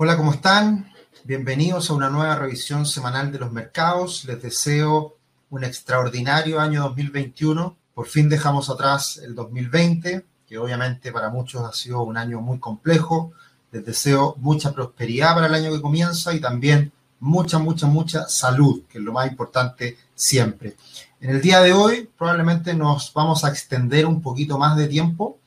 Hola, 0.00 0.16
¿cómo 0.16 0.32
están? 0.32 0.92
Bienvenidos 1.24 1.90
a 1.90 1.94
una 1.94 2.08
nueva 2.08 2.36
revisión 2.36 2.86
semanal 2.86 3.32
de 3.32 3.40
los 3.40 3.50
mercados. 3.50 4.24
Les 4.26 4.40
deseo 4.40 5.16
un 5.50 5.64
extraordinario 5.64 6.60
año 6.60 6.84
2021. 6.84 7.76
Por 7.94 8.06
fin 8.06 8.28
dejamos 8.28 8.70
atrás 8.70 9.20
el 9.24 9.34
2020, 9.34 10.24
que 10.46 10.56
obviamente 10.56 11.10
para 11.10 11.30
muchos 11.30 11.64
ha 11.64 11.72
sido 11.72 12.02
un 12.02 12.16
año 12.16 12.40
muy 12.40 12.60
complejo. 12.60 13.32
Les 13.72 13.84
deseo 13.84 14.36
mucha 14.38 14.72
prosperidad 14.72 15.34
para 15.34 15.48
el 15.48 15.54
año 15.54 15.72
que 15.72 15.82
comienza 15.82 16.32
y 16.32 16.38
también 16.38 16.92
mucha, 17.18 17.58
mucha, 17.58 17.88
mucha 17.88 18.28
salud, 18.28 18.84
que 18.88 18.98
es 18.98 19.04
lo 19.04 19.12
más 19.12 19.26
importante 19.26 19.98
siempre. 20.14 20.76
En 21.20 21.30
el 21.30 21.42
día 21.42 21.60
de 21.60 21.72
hoy 21.72 22.08
probablemente 22.16 22.72
nos 22.72 23.12
vamos 23.12 23.44
a 23.44 23.48
extender 23.48 24.06
un 24.06 24.22
poquito 24.22 24.58
más 24.58 24.76
de 24.76 24.86
tiempo 24.86 25.38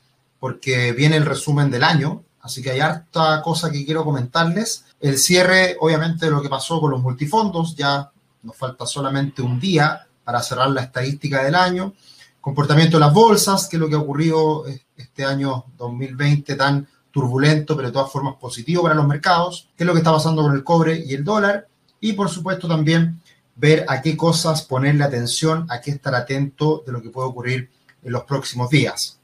porque 0.41 0.91
viene 0.91 1.15
el 1.15 1.25
resumen 1.25 1.71
del 1.71 1.85
año, 1.85 2.25
Así 2.41 2.61
que 2.61 2.71
hay 2.71 2.79
harta 2.79 3.41
cosa 3.41 3.71
que 3.71 3.85
quiero 3.85 4.03
comentarles. 4.03 4.85
El 4.99 5.17
cierre, 5.17 5.77
obviamente, 5.79 6.25
de 6.25 6.31
lo 6.31 6.41
que 6.41 6.49
pasó 6.49 6.79
con 6.79 6.91
los 6.91 7.01
multifondos, 7.01 7.75
ya 7.75 8.11
nos 8.43 8.55
falta 8.55 8.85
solamente 8.85 9.41
un 9.41 9.59
día 9.59 10.07
para 10.23 10.41
cerrar 10.41 10.69
la 10.71 10.81
estadística 10.81 11.43
del 11.43 11.55
año. 11.55 11.93
Comportamiento 12.39 12.97
de 12.97 13.01
las 13.01 13.13
bolsas, 13.13 13.67
que 13.67 13.75
es 13.75 13.79
lo 13.79 13.87
que 13.87 13.95
ha 13.95 13.99
ocurrido 13.99 14.65
este 14.95 15.23
año 15.23 15.65
2020 15.77 16.55
tan 16.55 16.87
turbulento, 17.11 17.75
pero 17.75 17.89
de 17.89 17.93
todas 17.93 18.11
formas 18.11 18.35
positivo 18.39 18.83
para 18.83 18.95
los 18.95 19.07
mercados. 19.07 19.69
¿Qué 19.75 19.83
es 19.83 19.87
lo 19.87 19.93
que 19.93 19.99
está 19.99 20.11
pasando 20.11 20.41
con 20.41 20.55
el 20.55 20.63
cobre 20.63 21.03
y 21.05 21.13
el 21.13 21.23
dólar? 21.23 21.67
Y 21.99 22.13
por 22.13 22.29
supuesto 22.29 22.67
también 22.67 23.21
ver 23.55 23.85
a 23.87 24.01
qué 24.01 24.17
cosas 24.17 24.63
ponerle 24.63 25.03
atención, 25.03 25.67
a 25.69 25.81
qué 25.81 25.91
estar 25.91 26.15
atento 26.15 26.83
de 26.85 26.93
lo 26.93 27.01
que 27.01 27.09
puede 27.09 27.27
ocurrir 27.27 27.69
en 28.03 28.11
los 28.11 28.23
próximos 28.23 28.69
días. 28.69 29.19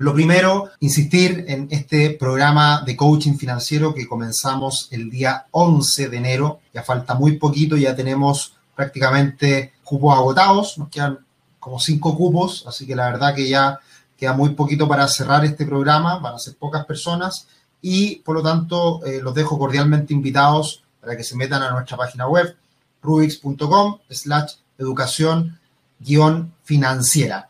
Lo 0.00 0.14
primero, 0.14 0.70
insistir 0.78 1.44
en 1.48 1.66
este 1.72 2.10
programa 2.10 2.82
de 2.86 2.96
coaching 2.96 3.36
financiero 3.36 3.92
que 3.92 4.06
comenzamos 4.06 4.86
el 4.92 5.10
día 5.10 5.46
11 5.50 6.08
de 6.08 6.16
enero. 6.16 6.60
Ya 6.72 6.84
falta 6.84 7.14
muy 7.14 7.36
poquito, 7.36 7.76
ya 7.76 7.96
tenemos 7.96 8.54
prácticamente 8.76 9.72
cupos 9.82 10.14
agotados, 10.14 10.78
nos 10.78 10.88
quedan 10.88 11.18
como 11.58 11.80
cinco 11.80 12.16
cupos, 12.16 12.64
así 12.68 12.86
que 12.86 12.94
la 12.94 13.10
verdad 13.10 13.34
que 13.34 13.48
ya 13.48 13.80
queda 14.16 14.34
muy 14.34 14.50
poquito 14.50 14.86
para 14.86 15.08
cerrar 15.08 15.44
este 15.44 15.66
programa, 15.66 16.20
van 16.20 16.36
a 16.36 16.38
ser 16.38 16.54
pocas 16.54 16.86
personas 16.86 17.48
y 17.82 18.20
por 18.20 18.36
lo 18.36 18.42
tanto 18.44 19.04
eh, 19.04 19.20
los 19.20 19.34
dejo 19.34 19.58
cordialmente 19.58 20.14
invitados 20.14 20.84
para 21.00 21.16
que 21.16 21.24
se 21.24 21.34
metan 21.34 21.60
a 21.62 21.72
nuestra 21.72 21.96
página 21.96 22.28
web 22.28 22.56
rubix.com 23.02 23.98
slash 24.08 24.52
educación 24.78 25.58
guion 25.98 26.54
financiera. 26.62 27.47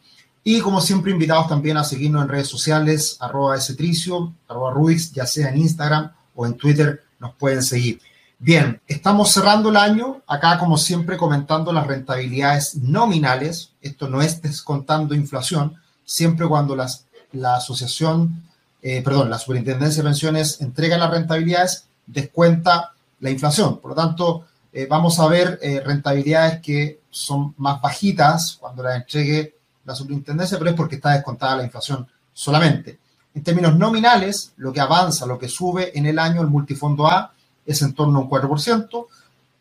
Y 0.50 0.60
como 0.60 0.80
siempre, 0.80 1.12
invitados 1.12 1.46
también 1.46 1.76
a 1.76 1.84
seguirnos 1.84 2.22
en 2.22 2.30
redes 2.30 2.48
sociales, 2.48 3.18
arroba 3.20 3.58
tricio, 3.58 4.32
arroba 4.48 4.72
Rubix, 4.72 5.12
ya 5.12 5.26
sea 5.26 5.50
en 5.50 5.58
Instagram 5.58 6.10
o 6.34 6.46
en 6.46 6.54
Twitter, 6.54 7.02
nos 7.20 7.34
pueden 7.34 7.62
seguir. 7.62 8.00
Bien, 8.38 8.80
estamos 8.86 9.30
cerrando 9.30 9.68
el 9.68 9.76
año, 9.76 10.22
acá 10.26 10.58
como 10.58 10.78
siempre 10.78 11.18
comentando 11.18 11.70
las 11.70 11.86
rentabilidades 11.86 12.76
nominales, 12.76 13.72
esto 13.82 14.08
no 14.08 14.22
es 14.22 14.40
descontando 14.40 15.14
inflación, 15.14 15.76
siempre 16.06 16.48
cuando 16.48 16.74
las, 16.74 17.04
la 17.32 17.56
asociación, 17.56 18.42
eh, 18.80 19.02
perdón, 19.02 19.28
la 19.28 19.38
superintendencia 19.38 20.02
de 20.02 20.08
pensiones 20.08 20.62
entrega 20.62 20.96
las 20.96 21.10
rentabilidades, 21.10 21.88
descuenta 22.06 22.94
la 23.20 23.28
inflación. 23.28 23.80
Por 23.80 23.90
lo 23.90 23.96
tanto, 23.96 24.46
eh, 24.72 24.86
vamos 24.88 25.20
a 25.20 25.28
ver 25.28 25.58
eh, 25.60 25.82
rentabilidades 25.84 26.62
que 26.62 27.02
son 27.10 27.52
más 27.58 27.82
bajitas 27.82 28.56
cuando 28.58 28.82
las 28.82 28.96
entregue 28.96 29.57
la 29.88 29.94
superintendencia, 29.94 30.58
pero 30.58 30.70
es 30.70 30.76
porque 30.76 30.96
está 30.96 31.12
descontada 31.12 31.56
la 31.56 31.64
inflación 31.64 32.06
solamente. 32.34 32.98
En 33.34 33.42
términos 33.42 33.74
nominales, 33.76 34.52
lo 34.58 34.70
que 34.70 34.82
avanza, 34.82 35.24
lo 35.24 35.38
que 35.38 35.48
sube 35.48 35.98
en 35.98 36.04
el 36.04 36.18
año 36.18 36.42
el 36.42 36.48
multifondo 36.48 37.06
A 37.06 37.32
es 37.64 37.80
en 37.80 37.94
torno 37.94 38.18
a 38.18 38.22
un 38.22 38.28
4%, 38.28 39.06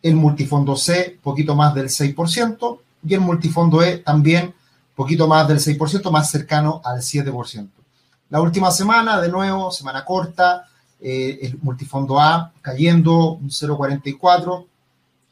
el 0.04 0.16
multifondo 0.16 0.76
C 0.76 1.18
poquito 1.24 1.56
más 1.56 1.74
del 1.74 1.88
6% 1.88 2.80
y 3.08 3.14
el 3.14 3.22
multifondo 3.22 3.82
E 3.82 4.00
también 4.00 4.54
poquito 4.96 5.30
más 5.30 5.48
del 5.48 5.60
6%, 5.60 6.12
más 6.12 6.30
cercano 6.30 6.82
al 6.84 6.98
7%. 7.00 7.70
La 8.30 8.42
última 8.42 8.70
semana, 8.72 9.22
de 9.22 9.30
nuevo, 9.30 9.72
semana 9.72 10.04
corta, 10.04 10.68
eh, 11.00 11.40
el 11.42 11.58
multifondo 11.62 12.20
A 12.20 12.52
cayendo 12.62 13.32
un 13.32 13.50
0,44, 13.50 14.66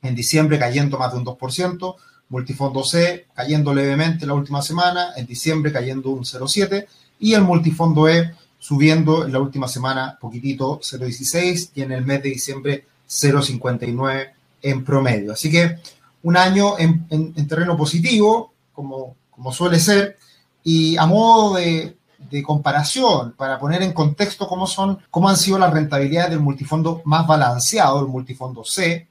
en 0.03 0.15
diciembre 0.15 0.57
cayendo 0.57 0.97
más 0.97 1.11
de 1.11 1.17
un 1.17 1.25
2%, 1.25 1.95
Multifondo 2.29 2.83
C 2.83 3.27
cayendo 3.33 3.73
levemente 3.73 4.25
la 4.25 4.33
última 4.33 4.61
semana, 4.61 5.09
en 5.15 5.25
diciembre 5.25 5.71
cayendo 5.71 6.09
un 6.09 6.23
0,7 6.23 6.87
y 7.19 7.33
el 7.33 7.41
multifondo 7.41 8.07
E 8.09 8.33
subiendo 8.57 9.25
en 9.25 9.31
la 9.31 9.39
última 9.39 9.67
semana 9.67 10.17
poquitito 10.19 10.79
0,16 10.79 11.71
y 11.75 11.81
en 11.83 11.91
el 11.91 12.03
mes 12.03 12.23
de 12.23 12.29
diciembre 12.29 12.85
0,59 13.07 14.31
en 14.61 14.83
promedio. 14.83 15.33
Así 15.33 15.51
que 15.51 15.77
un 16.23 16.35
año 16.35 16.73
en, 16.79 17.47
terreno 17.47 17.77
positivo, 17.77 18.53
como, 18.73 19.15
suele 19.51 19.79
ser, 19.79 20.17
y 20.63 20.97
a 20.97 21.05
modo 21.05 21.55
de, 21.55 21.95
de, 22.17 22.41
comparación, 22.41 23.33
para 23.33 23.59
poner 23.59 23.83
en 23.83 23.93
contexto 23.93 24.47
cómo, 24.47 24.65
son, 24.65 24.97
cómo 25.11 25.29
han 25.29 25.37
sido 25.37 25.59
las 25.59 25.71
rentabilidades 25.71 26.31
del 26.31 26.39
multifondo 26.39 27.03
más 27.05 27.27
balanceado, 27.27 27.99
el 27.99 28.07
multifondo 28.07 28.63
C, 28.63 29.07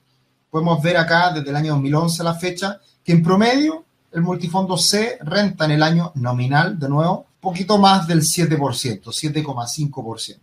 podemos 0.51 0.83
ver 0.83 0.97
acá 0.97 1.31
desde 1.33 1.51
el 1.51 1.57
año 1.57 1.75
2011 1.75 2.23
a 2.23 2.25
la 2.25 2.35
fecha 2.35 2.81
que 3.05 3.13
en 3.13 3.23
promedio 3.23 3.85
el 4.13 4.23
multifondo 4.23 4.77
C 4.77 5.19
renta 5.23 5.65
en 5.67 5.73
el 5.73 5.83
año 5.83 6.13
nominal, 6.15 6.79
de 6.79 6.89
nuevo, 6.89 7.27
poquito 7.41 7.79
más 7.79 8.07
del 8.07 8.23
7%, 8.23 8.59
7,5%. 9.03 10.39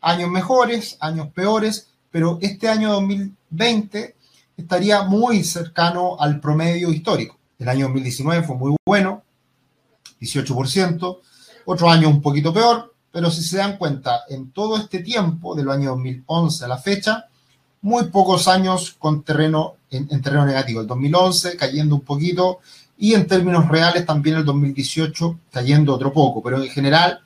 Años 0.00 0.30
mejores, 0.30 0.96
años 1.00 1.28
peores, 1.32 1.88
pero 2.10 2.38
este 2.40 2.68
año 2.68 2.92
2020 2.92 4.16
estaría 4.56 5.02
muy 5.02 5.44
cercano 5.44 6.16
al 6.18 6.40
promedio 6.40 6.90
histórico. 6.90 7.36
El 7.58 7.68
año 7.68 7.86
2019 7.86 8.46
fue 8.46 8.56
muy 8.56 8.76
bueno, 8.86 9.22
18%, 10.20 11.18
otro 11.66 11.90
año 11.90 12.08
un 12.08 12.22
poquito 12.22 12.52
peor, 12.52 12.94
pero 13.10 13.30
si 13.30 13.42
se 13.42 13.58
dan 13.58 13.76
cuenta, 13.76 14.22
en 14.28 14.52
todo 14.52 14.78
este 14.78 15.00
tiempo, 15.00 15.54
del 15.54 15.70
año 15.70 15.90
2011 15.90 16.64
a 16.64 16.68
la 16.68 16.78
fecha, 16.78 17.26
muy 17.82 18.04
pocos 18.04 18.48
años 18.48 18.94
con 18.98 19.22
terreno 19.22 19.77
en, 19.90 20.22
terreno 20.22 20.44
negativo. 20.44 20.80
El 20.80 20.86
2011 20.86 21.56
cayendo 21.56 21.94
un 21.96 22.02
poquito 22.02 22.60
y 22.96 23.14
en 23.14 23.26
términos 23.26 23.68
reales 23.68 24.04
también 24.04 24.36
el 24.36 24.44
2018 24.44 25.38
cayendo 25.52 25.94
otro 25.94 26.12
poco, 26.12 26.42
pero 26.42 26.62
en 26.62 26.68
general 26.68 27.20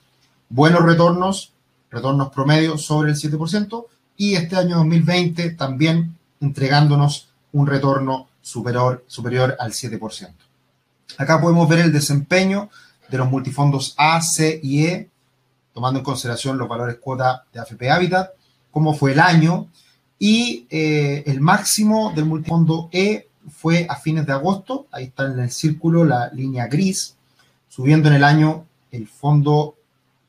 buenos 0.48 0.82
retornos, 0.82 1.52
retornos 1.90 2.30
promedios 2.30 2.84
sobre 2.84 3.10
el 3.12 3.16
7% 3.16 3.86
y 4.16 4.34
este 4.34 4.56
año 4.56 4.76
2020 4.76 5.50
también 5.50 6.16
entregándonos 6.40 7.28
un 7.52 7.66
retorno 7.66 8.28
superior, 8.40 9.04
superior 9.06 9.56
al 9.58 9.72
7%. 9.72 10.30
Acá 11.18 11.40
podemos 11.40 11.68
ver 11.68 11.80
el 11.80 11.92
desempeño 11.92 12.70
de 13.08 13.18
los 13.18 13.30
multifondos 13.30 13.94
A, 13.96 14.20
C 14.22 14.60
y 14.62 14.86
E, 14.86 15.10
tomando 15.74 16.00
en 16.00 16.04
consideración 16.04 16.58
los 16.58 16.68
valores 16.68 16.96
cuota 16.96 17.44
de 17.52 17.60
AFP 17.60 17.90
Habitat, 17.90 18.30
cómo 18.70 18.94
fue 18.94 19.12
el 19.12 19.20
año, 19.20 19.68
y 20.24 20.68
eh, 20.70 21.24
el 21.26 21.40
máximo 21.40 22.12
del 22.14 22.26
multifondo 22.26 22.88
E 22.92 23.26
fue 23.50 23.88
a 23.90 23.96
fines 23.96 24.24
de 24.24 24.32
agosto, 24.32 24.86
ahí 24.92 25.06
está 25.06 25.26
en 25.26 25.40
el 25.40 25.50
círculo 25.50 26.04
la 26.04 26.30
línea 26.32 26.68
gris, 26.68 27.16
subiendo 27.68 28.08
en 28.08 28.14
el 28.14 28.22
año 28.22 28.64
el 28.92 29.08
fondo 29.08 29.74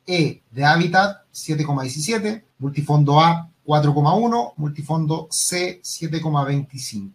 E 0.07 0.41
de 0.49 0.65
hábitat 0.65 1.17
7,17, 1.31 2.41
multifondo 2.57 3.21
A 3.21 3.47
4,1, 3.67 4.53
multifondo 4.57 5.27
C 5.29 5.79
7,25. 5.83 7.11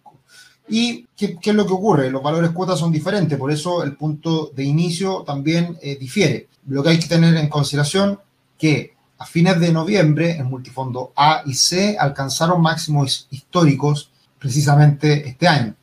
¿Y 0.68 1.04
qué, 1.16 1.36
es 1.42 1.54
lo 1.56 1.66
que 1.66 1.72
ocurre? 1.72 2.12
Los 2.12 2.22
valores 2.22 2.52
cuotas 2.52 2.78
son 2.78 2.92
diferentes, 2.92 3.36
por 3.36 3.50
eso 3.50 3.82
el 3.82 3.96
punto 3.96 4.52
de 4.54 4.62
inicio 4.62 5.24
también 5.26 5.76
eh, 5.82 5.96
difiere. 5.96 6.46
Lo 6.68 6.84
que 6.84 6.90
hay 6.90 7.00
que 7.00 7.08
tener 7.08 7.34
en 7.38 7.48
consideración 7.48 8.20
que 8.56 8.94
a 9.18 9.26
fines 9.26 9.58
de 9.58 9.72
noviembre, 9.72 10.38
el 10.38 10.44
multifondo 10.44 11.12
A 11.16 11.42
y 11.44 11.54
C 11.54 11.96
alcanzaron 11.98 12.62
máximos 12.62 13.26
históricos 13.30 14.10
precisamente 14.38 15.28
este 15.28 15.48
año 15.48 15.74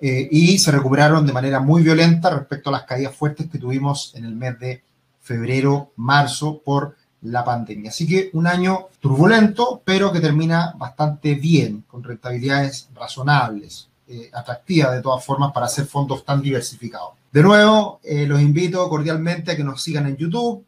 eh, 0.00 0.28
y 0.30 0.58
se 0.58 0.70
recuperaron 0.70 1.26
de 1.26 1.32
manera 1.32 1.60
muy 1.60 1.82
violenta 1.82 2.30
respecto 2.30 2.70
a 2.70 2.72
las 2.72 2.84
caídas 2.84 3.14
fuertes 3.14 3.48
que 3.50 3.58
tuvimos 3.58 4.12
en 4.14 4.24
el 4.24 4.34
mes 4.34 4.58
de 4.58 4.82
febrero, 5.20 5.92
marzo 5.96 6.62
por 6.64 6.96
la 7.22 7.44
pandemia. 7.44 7.90
Así 7.90 8.06
que 8.06 8.30
un 8.32 8.46
año 8.46 8.86
turbulento, 9.00 9.82
pero 9.84 10.12
que 10.12 10.20
termina 10.20 10.72
bastante 10.78 11.34
bien, 11.34 11.84
con 11.86 12.02
rentabilidades 12.02 12.88
razonables, 12.94 13.88
eh, 14.06 14.30
atractivas 14.32 14.92
de 14.92 15.02
todas 15.02 15.24
formas 15.24 15.52
para 15.52 15.66
hacer 15.66 15.84
fondos 15.84 16.24
tan 16.24 16.40
diversificados. 16.40 17.10
De 17.30 17.42
nuevo, 17.42 18.00
eh, 18.02 18.26
los 18.26 18.40
invito 18.40 18.88
cordialmente 18.88 19.52
a 19.52 19.56
que 19.56 19.64
nos 19.64 19.82
sigan 19.82 20.06
en 20.06 20.16
YouTube, 20.16 20.64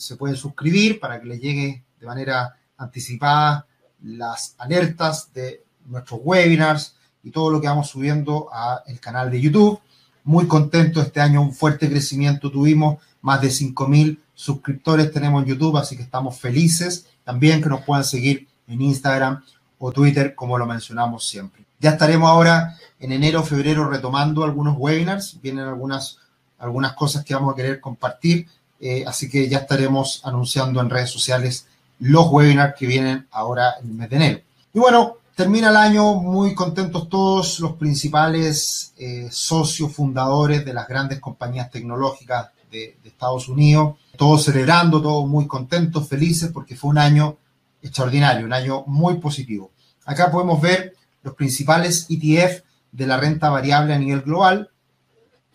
se 0.00 0.16
pueden 0.16 0.36
suscribir 0.36 0.98
para 0.98 1.20
que 1.20 1.26
les 1.26 1.40
llegue 1.40 1.84
de 2.00 2.06
manera 2.06 2.56
anticipada 2.76 3.66
las 4.02 4.54
alertas 4.58 5.32
de 5.34 5.62
nuestros 5.84 6.20
webinars 6.22 6.96
y 7.22 7.30
todo 7.30 7.50
lo 7.50 7.60
que 7.60 7.68
vamos 7.68 7.88
subiendo 7.88 8.48
al 8.52 8.98
canal 9.00 9.30
de 9.30 9.40
YouTube. 9.40 9.78
Muy 10.24 10.46
contento 10.46 11.02
este 11.02 11.20
año, 11.20 11.42
un 11.42 11.52
fuerte 11.52 11.88
crecimiento 11.88 12.50
tuvimos, 12.50 13.02
más 13.20 13.42
de 13.42 13.48
5.000 13.48 14.18
suscriptores 14.34 15.12
tenemos 15.12 15.42
en 15.42 15.50
YouTube, 15.50 15.76
así 15.76 15.96
que 15.96 16.02
estamos 16.02 16.38
felices. 16.38 17.06
También 17.24 17.62
que 17.62 17.68
nos 17.68 17.82
puedan 17.82 18.04
seguir 18.04 18.48
en 18.66 18.80
Instagram 18.80 19.42
o 19.78 19.92
Twitter, 19.92 20.34
como 20.34 20.56
lo 20.56 20.66
mencionamos 20.66 21.28
siempre. 21.28 21.64
Ya 21.78 21.90
estaremos 21.90 22.28
ahora 22.28 22.76
en 22.98 23.12
enero, 23.12 23.42
febrero 23.42 23.88
retomando 23.88 24.44
algunos 24.44 24.76
webinars, 24.78 25.40
vienen 25.42 25.66
algunas, 25.66 26.18
algunas 26.58 26.94
cosas 26.94 27.24
que 27.24 27.34
vamos 27.34 27.52
a 27.52 27.56
querer 27.56 27.80
compartir, 27.80 28.46
eh, 28.80 29.04
así 29.06 29.28
que 29.28 29.48
ya 29.48 29.58
estaremos 29.58 30.22
anunciando 30.24 30.80
en 30.80 30.90
redes 30.90 31.10
sociales 31.10 31.66
los 31.98 32.28
webinars 32.30 32.74
que 32.76 32.86
vienen 32.86 33.26
ahora 33.30 33.74
en 33.80 33.90
el 33.90 33.94
mes 33.94 34.10
de 34.10 34.16
enero. 34.16 34.40
Y 34.72 34.78
bueno, 34.78 35.16
termina 35.34 35.68
el 35.68 35.76
año 35.76 36.14
muy 36.14 36.54
contentos 36.54 37.08
todos 37.08 37.60
los 37.60 37.74
principales 37.74 38.94
eh, 38.96 39.28
socios 39.30 39.92
fundadores 39.92 40.64
de 40.64 40.72
las 40.72 40.88
grandes 40.88 41.20
compañías 41.20 41.70
tecnológicas 41.70 42.48
de, 42.70 42.96
de 43.02 43.08
Estados 43.08 43.48
Unidos, 43.48 43.96
todos 44.16 44.44
celebrando, 44.44 45.02
todos 45.02 45.28
muy 45.28 45.46
contentos, 45.46 46.08
felices, 46.08 46.50
porque 46.52 46.76
fue 46.76 46.90
un 46.90 46.98
año 46.98 47.36
extraordinario, 47.82 48.46
un 48.46 48.52
año 48.52 48.84
muy 48.86 49.18
positivo. 49.18 49.70
Acá 50.04 50.30
podemos 50.30 50.60
ver 50.60 50.94
los 51.22 51.34
principales 51.34 52.06
ETF 52.08 52.62
de 52.92 53.06
la 53.06 53.16
renta 53.16 53.50
variable 53.50 53.94
a 53.94 53.98
nivel 53.98 54.22
global. 54.22 54.70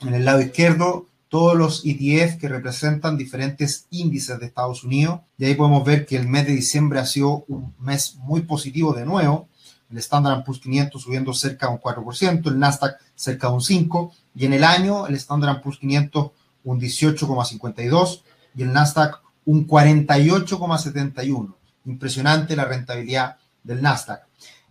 En 0.02 0.14
el 0.14 0.26
lado 0.26 0.42
izquierdo, 0.42 1.08
todos 1.36 1.58
los 1.58 1.86
ETF 1.86 2.38
que 2.40 2.48
representan 2.48 3.18
diferentes 3.18 3.88
índices 3.90 4.40
de 4.40 4.46
Estados 4.46 4.86
Unidos. 4.86 5.20
Y 5.38 5.44
ahí 5.44 5.54
podemos 5.54 5.84
ver 5.84 6.06
que 6.06 6.16
el 6.16 6.30
mes 6.30 6.48
de 6.48 6.54
diciembre 6.54 6.98
ha 6.98 7.06
sido 7.06 7.44
un 7.50 7.74
mes 7.78 8.16
muy 8.20 8.44
positivo 8.44 8.94
de 8.94 9.06
nuevo. 9.06 9.50
El 9.92 9.98
Standard 9.98 10.46
Poor's 10.46 10.62
500 10.62 11.02
subiendo 11.02 11.34
cerca 11.34 11.68
de 11.68 11.74
un 11.74 11.82
4%, 11.82 12.48
el 12.48 12.58
Nasdaq 12.58 13.02
cerca 13.16 13.50
de 13.50 13.54
un 13.54 13.60
5%, 13.60 14.14
y 14.34 14.46
en 14.46 14.54
el 14.54 14.64
año 14.64 15.08
el 15.08 15.16
Standard 15.16 15.62
Poor's 15.62 15.78
500 15.80 16.32
un 16.64 16.80
18,52% 16.80 18.22
y 18.56 18.64
el 18.64 18.72
Nasdaq 18.72 19.22
un 19.44 19.68
48,71%. 19.68 21.54
Impresionante 21.84 22.56
la 22.56 22.64
rentabilidad 22.64 23.36
del 23.62 23.82
Nasdaq. 23.82 24.22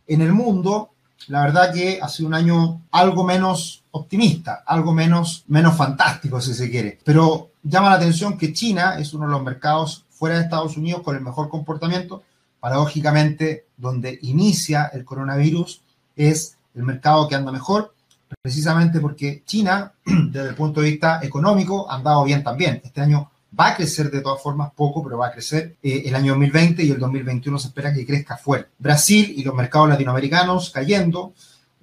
En 0.06 0.22
el 0.22 0.32
mundo, 0.32 0.93
la 1.28 1.42
verdad 1.42 1.72
que 1.72 1.98
ha 2.00 2.08
sido 2.08 2.28
un 2.28 2.34
año 2.34 2.82
algo 2.90 3.24
menos 3.24 3.82
optimista, 3.92 4.62
algo 4.66 4.92
menos, 4.92 5.44
menos 5.48 5.76
fantástico, 5.76 6.40
si 6.40 6.54
se 6.54 6.70
quiere. 6.70 6.98
Pero 7.04 7.50
llama 7.62 7.90
la 7.90 7.96
atención 7.96 8.36
que 8.36 8.52
China 8.52 8.98
es 8.98 9.14
uno 9.14 9.26
de 9.26 9.32
los 9.32 9.42
mercados 9.42 10.04
fuera 10.10 10.36
de 10.36 10.42
Estados 10.42 10.76
Unidos 10.76 11.02
con 11.02 11.16
el 11.16 11.22
mejor 11.22 11.48
comportamiento. 11.48 12.22
Paradójicamente, 12.60 13.66
donde 13.76 14.18
inicia 14.22 14.90
el 14.92 15.04
coronavirus 15.04 15.82
es 16.16 16.56
el 16.74 16.82
mercado 16.82 17.28
que 17.28 17.34
anda 17.34 17.52
mejor, 17.52 17.94
precisamente 18.42 19.00
porque 19.00 19.42
China, 19.46 19.92
desde 20.04 20.48
el 20.48 20.54
punto 20.54 20.80
de 20.80 20.90
vista 20.90 21.20
económico, 21.22 21.90
ha 21.90 21.96
andado 21.96 22.24
bien 22.24 22.42
también. 22.42 22.80
Este 22.84 23.00
año 23.00 23.30
va 23.58 23.68
a 23.68 23.76
crecer 23.76 24.10
de 24.10 24.20
todas 24.20 24.42
formas 24.42 24.72
poco, 24.74 25.02
pero 25.02 25.18
va 25.18 25.28
a 25.28 25.32
crecer 25.32 25.76
eh, 25.82 26.02
el 26.06 26.14
año 26.14 26.32
2020 26.32 26.82
y 26.82 26.90
el 26.90 26.98
2021 26.98 27.58
se 27.58 27.68
espera 27.68 27.92
que 27.92 28.06
crezca 28.06 28.36
fuerte. 28.36 28.70
Brasil 28.78 29.34
y 29.36 29.42
los 29.42 29.54
mercados 29.54 29.88
latinoamericanos 29.88 30.70
cayendo, 30.70 31.32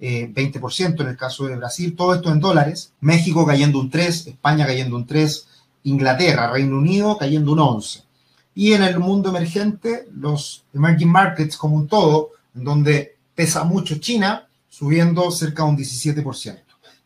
eh, 0.00 1.02
en 1.02 1.08
el 1.08 1.16
caso 1.16 1.46
de 1.46 1.56
Brasil, 1.56 1.94
todo 1.96 2.14
esto 2.14 2.32
en 2.32 2.40
dólares, 2.40 2.92
México 3.00 3.46
cayendo 3.46 3.78
un 3.78 3.90
3, 3.90 4.26
España 4.26 4.66
cayendo 4.66 4.96
un 4.96 5.06
3, 5.06 5.46
Inglaterra, 5.84 6.50
Reino 6.50 6.76
Unido 6.76 7.16
cayendo 7.16 7.52
un 7.52 7.60
11. 7.60 8.02
Y 8.54 8.72
en 8.72 8.82
el 8.82 8.98
mundo 8.98 9.30
emergente, 9.30 10.08
los 10.14 10.64
emerging 10.74 11.08
markets 11.08 11.56
como 11.56 11.76
un 11.76 11.86
todo, 11.86 12.30
en 12.54 12.64
donde 12.64 13.16
pesa 13.34 13.64
mucho 13.64 13.96
China, 13.98 14.46
subiendo 14.68 15.30
cerca 15.30 15.64
de 15.64 15.70
un 15.70 15.76
17%. 15.78 16.58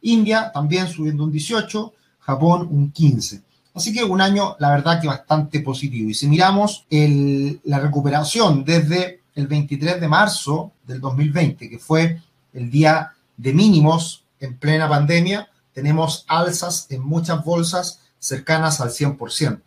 India 0.02 0.50
también 0.52 0.88
subiendo 0.88 1.24
un 1.24 1.32
18%, 1.32 1.92
Japón 2.20 2.68
un 2.70 2.92
15%. 2.92 3.42
Así 3.76 3.93
que 3.93 4.02
un 4.02 4.23
año, 4.23 4.56
la 4.58 4.70
verdad, 4.70 5.02
que 5.02 5.06
bastante 5.06 5.61
positivo. 5.61 6.08
Y 6.08 6.14
si 6.14 6.26
miramos 6.28 6.87
la 6.88 7.78
recuperación 7.78 8.64
desde 8.64 9.20
el 9.34 9.46
23 9.46 10.00
de 10.00 10.08
marzo 10.08 10.73
del 10.87 10.99
2020, 10.99 11.69
que 11.69 11.78
fue 11.78 12.23
el 12.55 12.70
día 12.70 13.12
de 13.37 13.52
mínimos 13.52 14.25
en 14.40 14.56
plena 14.56 14.88
pandemia, 14.88 15.50
tenemos 15.75 16.25
alzas 16.26 16.87
en 16.88 17.02
muchas 17.02 17.44
bolsas 17.44 18.00
cercanas 18.19 18.81
al 18.81 18.88
100%. 18.88 19.61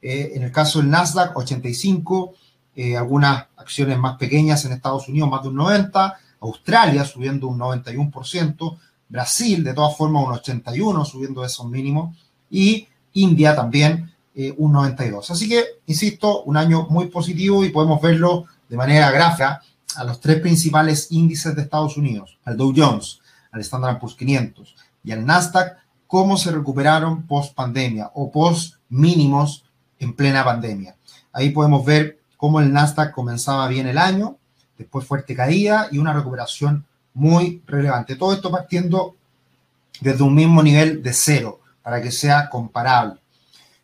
Eh, 0.00 0.30
en 0.36 0.44
el 0.44 0.52
caso 0.52 0.78
del 0.78 0.88
Nasdaq, 0.88 1.36
85, 1.36 2.34
eh, 2.76 2.96
algunas 2.96 3.46
acciones 3.56 3.98
más 3.98 4.16
pequeñas 4.16 4.64
en 4.64 4.72
Estados 4.72 5.08
Unidos, 5.08 5.28
más 5.28 5.42
de 5.42 5.48
un 5.48 5.56
90%, 5.56 6.14
Australia 6.42 7.04
subiendo 7.04 7.48
un 7.48 7.58
91%, 7.58 8.78
Brasil 9.08 9.64
de 9.64 9.74
todas 9.74 9.96
formas 9.96 10.24
un 10.24 10.34
81% 10.34 11.04
subiendo 11.04 11.44
esos 11.44 11.66
mínimos, 11.66 12.16
y 12.48 12.86
India 13.14 13.54
también 13.54 14.12
eh, 14.34 14.54
un 14.56 14.72
92. 14.72 15.30
Así 15.30 15.48
que, 15.48 15.64
insisto, 15.86 16.42
un 16.44 16.56
año 16.56 16.86
muy 16.88 17.06
positivo 17.06 17.64
y 17.64 17.70
podemos 17.70 18.00
verlo 18.00 18.46
de 18.68 18.76
manera 18.76 19.10
gráfica 19.10 19.60
a 19.96 20.04
los 20.04 20.20
tres 20.20 20.40
principales 20.40 21.08
índices 21.10 21.54
de 21.56 21.62
Estados 21.62 21.96
Unidos, 21.96 22.38
al 22.44 22.56
Dow 22.56 22.72
Jones, 22.74 23.20
al 23.50 23.60
Standard 23.60 23.98
Poor's 23.98 24.14
500 24.14 24.74
y 25.02 25.12
al 25.12 25.26
Nasdaq, 25.26 25.76
cómo 26.06 26.36
se 26.36 26.52
recuperaron 26.52 27.26
post 27.26 27.54
pandemia 27.54 28.10
o 28.14 28.30
post 28.30 28.76
mínimos 28.88 29.64
en 29.98 30.14
plena 30.14 30.44
pandemia. 30.44 30.96
Ahí 31.32 31.50
podemos 31.50 31.84
ver 31.84 32.20
cómo 32.36 32.60
el 32.60 32.72
Nasdaq 32.72 33.12
comenzaba 33.12 33.68
bien 33.68 33.86
el 33.86 33.98
año, 33.98 34.36
después 34.78 35.06
fuerte 35.06 35.34
caída 35.34 35.88
y 35.90 35.98
una 35.98 36.12
recuperación 36.12 36.86
muy 37.14 37.62
relevante. 37.66 38.16
Todo 38.16 38.32
esto 38.32 38.50
partiendo 38.50 39.16
desde 40.00 40.22
un 40.22 40.34
mismo 40.34 40.62
nivel 40.62 41.02
de 41.02 41.12
cero 41.12 41.59
para 41.82 42.00
que 42.02 42.10
sea 42.10 42.48
comparable 42.48 43.20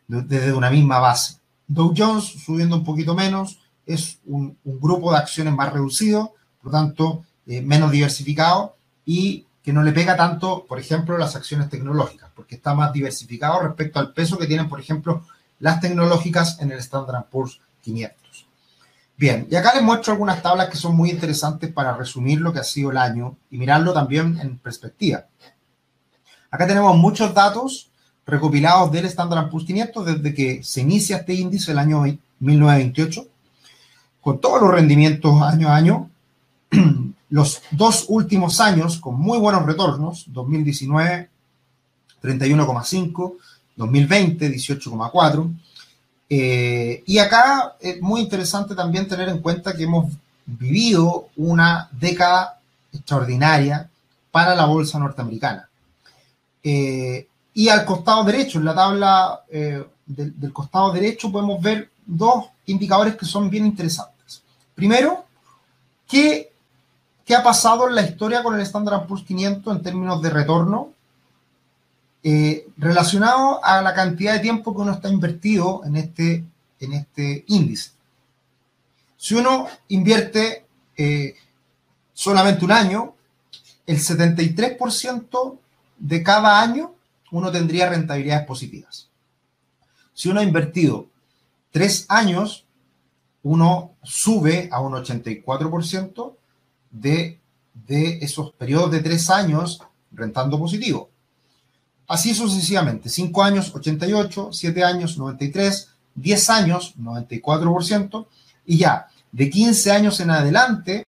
desde 0.08 0.52
una 0.52 0.70
misma 0.70 0.98
base. 0.98 1.38
Dow 1.66 1.92
Jones 1.96 2.24
subiendo 2.24 2.76
un 2.76 2.84
poquito 2.84 3.14
menos, 3.14 3.58
es 3.84 4.18
un, 4.24 4.58
grupo 4.64 5.12
de 5.12 5.18
acciones 5.18 5.54
más 5.54 5.72
reducido, 5.72 6.34
por 6.60 6.72
lo 6.72 6.78
tanto, 6.78 7.24
eh, 7.46 7.62
menos 7.62 7.90
diversificado 7.90 8.76
y 9.04 9.46
que 9.62 9.72
no 9.72 9.82
le 9.82 9.92
pega 9.92 10.16
tanto, 10.16 10.64
por 10.66 10.78
ejemplo, 10.78 11.18
las 11.18 11.34
acciones 11.34 11.68
tecnológicas, 11.68 12.30
porque 12.34 12.54
está 12.54 12.74
más 12.74 12.92
diversificado 12.92 13.60
respecto 13.60 13.98
al 13.98 14.12
peso 14.12 14.38
que 14.38 14.46
tienen, 14.46 14.68
por 14.68 14.80
ejemplo, 14.80 15.24
las 15.58 15.80
tecnológicas 15.80 16.60
en 16.60 16.70
el 16.70 16.78
Standard 16.78 17.24
Poor's 17.26 17.60
500. 17.82 18.46
Bien, 19.16 19.46
y 19.50 19.56
acá 19.56 19.72
les 19.74 19.82
muestro 19.82 20.12
algunas 20.12 20.42
tablas 20.42 20.68
que 20.68 20.76
son 20.76 20.94
muy 20.94 21.10
interesantes 21.10 21.72
para 21.72 21.96
resumir 21.96 22.40
lo 22.40 22.52
que 22.52 22.58
ha 22.58 22.64
sido 22.64 22.90
el 22.90 22.98
año 22.98 23.38
y 23.50 23.56
mirarlo 23.56 23.92
también 23.92 24.38
en 24.40 24.58
perspectiva. 24.58 25.26
Acá 26.50 26.66
tenemos 26.66 26.96
muchos 26.96 27.34
datos 27.34 27.88
recopilados 28.26 28.90
del 28.90 29.06
Standard 29.06 29.50
Poor's 29.50 29.66
500 29.66 30.06
desde 30.06 30.34
que 30.34 30.62
se 30.62 30.80
inicia 30.80 31.18
este 31.18 31.34
índice 31.34 31.72
el 31.72 31.78
año 31.78 32.02
1928, 32.40 33.26
con 34.20 34.40
todos 34.40 34.60
los 34.60 34.70
rendimientos 34.70 35.40
año 35.42 35.68
a 35.68 35.76
año. 35.76 36.10
Los 37.28 37.60
dos 37.72 38.04
últimos 38.08 38.60
años 38.60 38.98
con 38.98 39.18
muy 39.18 39.38
buenos 39.38 39.66
retornos, 39.66 40.26
2019 40.28 41.28
31,5, 42.22 43.34
2020 43.76 44.52
18,4. 44.52 45.54
y 46.28 47.18
acá 47.18 47.76
es 47.80 48.00
muy 48.00 48.20
interesante 48.22 48.74
también 48.74 49.06
tener 49.08 49.28
en 49.28 49.40
cuenta 49.40 49.74
que 49.74 49.84
hemos 49.84 50.12
vivido 50.44 51.28
una 51.36 51.88
década 51.92 52.58
extraordinaria 52.92 53.88
para 54.30 54.54
la 54.54 54.66
bolsa 54.66 54.98
norteamericana. 54.98 55.68
Eh, 56.68 57.28
y 57.54 57.68
al 57.68 57.84
costado 57.84 58.24
derecho, 58.24 58.58
en 58.58 58.64
la 58.64 58.74
tabla 58.74 59.44
eh, 59.48 59.86
del, 60.04 60.52
costado 60.52 60.90
derecho, 60.90 61.30
podemos 61.30 61.62
ver 61.62 61.92
dos 62.04 62.46
indicadores 62.66 63.14
que 63.14 63.24
son 63.24 63.48
bien 63.48 63.66
interesantes. 63.66 64.42
Primero, 64.74 65.26
¿qué, 66.08 66.52
qué 67.24 67.36
ha 67.36 67.42
pasado 67.44 67.88
en 67.88 67.94
la 67.94 68.02
historia 68.02 68.42
con 68.42 68.56
el 68.56 68.62
Standard 68.62 69.06
Poor's 69.06 69.22
500 69.22 69.76
en 69.76 69.82
términos 69.84 70.20
de 70.20 70.28
retorno 70.28 70.88
eh, 72.24 72.66
relacionado 72.78 73.64
a 73.64 73.80
la 73.80 73.94
cantidad 73.94 74.32
de 74.32 74.40
tiempo 74.40 74.74
que 74.74 74.82
uno 74.82 74.94
está 74.94 75.08
invertido 75.08 75.82
en 75.84 75.94
este, 75.94 76.44
en 76.80 76.92
este 76.94 77.44
índice? 77.46 77.92
Si 79.16 79.36
uno 79.36 79.68
invierte 79.86 80.66
solamente 82.12 82.64
un 82.64 82.72
año, 82.72 83.14
el 83.86 83.98
73% 83.98 85.58
de 85.98 86.22
cada 86.22 86.60
año 86.60 86.94
uno 87.30 87.50
tendría 87.50 87.88
rentabilidades 87.88 88.46
positivas. 88.46 89.08
Si 90.14 90.28
uno 90.28 90.40
ha 90.40 90.44
invertido 90.44 91.08
tres 91.70 92.06
años, 92.08 92.64
uno 93.42 93.92
sube 94.02 94.68
a 94.72 94.80
un 94.80 94.92
84% 94.92 96.34
de, 96.90 97.38
de 97.74 98.18
esos 98.18 98.52
periodos 98.52 98.90
de 98.90 99.00
tres 99.00 99.28
años 99.30 99.82
rentando 100.12 100.58
positivo. 100.58 101.10
Así 102.08 102.34
sucesivamente, 102.34 103.08
cinco 103.08 103.42
años 103.42 103.74
88, 103.74 104.50
siete 104.52 104.84
años 104.84 105.18
93, 105.18 105.90
10 106.16 106.50
años 106.50 106.94
94% 106.98 108.26
y 108.64 108.78
ya 108.78 109.06
de 109.30 109.50
15 109.50 109.92
años 109.92 110.18
en 110.20 110.30
adelante 110.30 111.04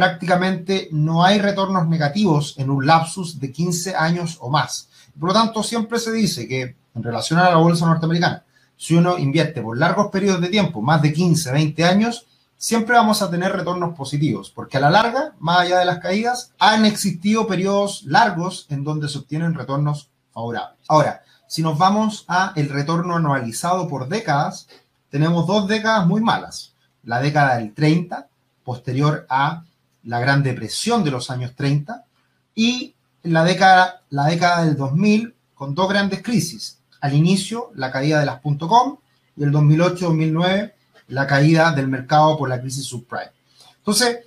prácticamente 0.00 0.88
no 0.92 1.22
hay 1.22 1.38
retornos 1.38 1.86
negativos 1.86 2.54
en 2.56 2.70
un 2.70 2.86
lapsus 2.86 3.38
de 3.38 3.52
15 3.52 3.94
años 3.94 4.38
o 4.40 4.48
más. 4.48 4.88
Por 5.18 5.28
lo 5.28 5.34
tanto, 5.34 5.62
siempre 5.62 5.98
se 5.98 6.10
dice 6.10 6.48
que 6.48 6.74
en 6.94 7.02
relación 7.02 7.38
a 7.38 7.50
la 7.50 7.56
bolsa 7.56 7.84
norteamericana, 7.84 8.42
si 8.78 8.94
uno 8.94 9.18
invierte 9.18 9.60
por 9.60 9.76
largos 9.76 10.10
periodos 10.10 10.40
de 10.40 10.48
tiempo, 10.48 10.80
más 10.80 11.02
de 11.02 11.12
15, 11.12 11.52
20 11.52 11.84
años, 11.84 12.26
siempre 12.56 12.96
vamos 12.96 13.20
a 13.20 13.30
tener 13.30 13.52
retornos 13.52 13.94
positivos, 13.94 14.48
porque 14.48 14.78
a 14.78 14.80
la 14.80 14.88
larga, 14.88 15.34
más 15.38 15.60
allá 15.60 15.80
de 15.80 15.84
las 15.84 15.98
caídas, 15.98 16.54
han 16.58 16.86
existido 16.86 17.46
periodos 17.46 18.04
largos 18.04 18.64
en 18.70 18.84
donde 18.84 19.06
se 19.06 19.18
obtienen 19.18 19.52
retornos 19.52 20.08
favorables. 20.32 20.78
Ahora, 20.88 21.24
si 21.46 21.60
nos 21.60 21.76
vamos 21.76 22.24
a 22.26 22.54
el 22.56 22.70
retorno 22.70 23.16
anualizado 23.16 23.86
por 23.86 24.08
décadas, 24.08 24.66
tenemos 25.10 25.46
dos 25.46 25.68
décadas 25.68 26.06
muy 26.06 26.22
malas. 26.22 26.72
La 27.02 27.20
década 27.20 27.58
del 27.58 27.74
30, 27.74 28.28
posterior 28.64 29.26
a 29.28 29.64
la 30.04 30.20
Gran 30.20 30.42
Depresión 30.42 31.04
de 31.04 31.10
los 31.10 31.30
años 31.30 31.54
30, 31.54 32.04
y 32.54 32.94
la 33.22 33.44
década, 33.44 34.02
la 34.10 34.26
década 34.26 34.64
del 34.64 34.76
2000, 34.76 35.34
con 35.54 35.74
dos 35.74 35.88
grandes 35.88 36.22
crisis. 36.22 36.78
Al 37.00 37.14
inicio, 37.14 37.70
la 37.74 37.90
caída 37.90 38.20
de 38.20 38.26
las 38.26 38.40
.com, 38.40 38.98
y 39.36 39.42
el 39.42 39.52
2008-2009, 39.52 40.72
la 41.08 41.26
caída 41.26 41.72
del 41.72 41.88
mercado 41.88 42.36
por 42.36 42.48
la 42.48 42.60
crisis 42.60 42.84
subprime. 42.84 43.30
Entonces, 43.78 44.20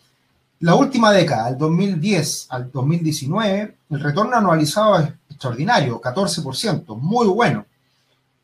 la 0.59 0.75
última 0.75 1.11
década, 1.11 1.49
del 1.49 1.57
2010 1.57 2.47
al 2.49 2.71
2019, 2.71 3.77
el 3.89 3.99
retorno 3.99 4.35
anualizado 4.35 4.99
es 4.99 5.09
extraordinario, 5.29 5.99
14%, 5.99 6.97
muy 6.97 7.27
bueno. 7.27 7.65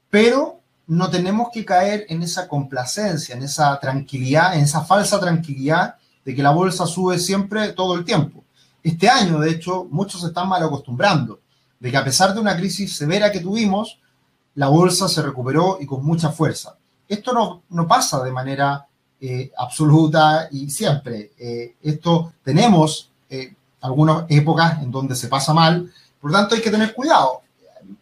Pero 0.10 0.60
no 0.88 1.10
tenemos 1.10 1.50
que 1.54 1.64
caer 1.64 2.06
en 2.10 2.24
esa 2.24 2.48
complacencia, 2.48 3.36
en 3.36 3.44
esa 3.44 3.80
tranquilidad, 3.80 4.56
en 4.56 4.62
esa 4.62 4.84
falsa 4.84 5.20
tranquilidad 5.20 5.96
de 6.26 6.36
que 6.36 6.44
la 6.44 6.52
bolsa 6.52 6.86
sube 6.86 7.20
siempre 7.20 7.74
todo 7.74 7.96
el 7.96 8.06
tiempo. 8.06 8.44
Este 8.84 9.10
año, 9.10 9.40
de 9.40 9.52
hecho, 9.52 9.88
muchos 9.90 10.24
están 10.24 10.48
mal 10.48 10.64
acostumbrando 10.64 11.40
de 11.80 11.92
que 11.92 11.98
a 11.98 12.04
pesar 12.04 12.34
de 12.34 12.40
una 12.40 12.58
crisis 12.58 12.96
severa 12.96 13.32
que 13.32 13.40
tuvimos, 13.40 14.00
la 14.56 14.68
bolsa 14.68 15.08
se 15.08 15.22
recuperó 15.22 15.78
y 15.80 15.86
con 15.86 16.06
mucha 16.06 16.30
fuerza. 16.32 16.76
Esto 17.08 17.34
no, 17.34 17.64
no 17.70 17.88
pasa 17.88 18.24
de 18.24 18.32
manera 18.32 18.86
eh, 19.22 19.52
absoluta 19.58 20.48
y 20.52 20.70
siempre. 20.70 21.32
Eh, 21.38 21.76
esto 21.82 22.34
tenemos 22.44 23.10
eh, 23.30 23.54
algunas 23.82 24.26
épocas 24.30 24.82
en 24.82 24.92
donde 24.92 25.16
se 25.16 25.28
pasa 25.28 25.54
mal, 25.54 25.92
por 26.22 26.32
lo 26.32 26.38
tanto 26.38 26.56
hay 26.56 26.62
que 26.62 26.72
tener 26.72 26.94
cuidado. 26.94 27.42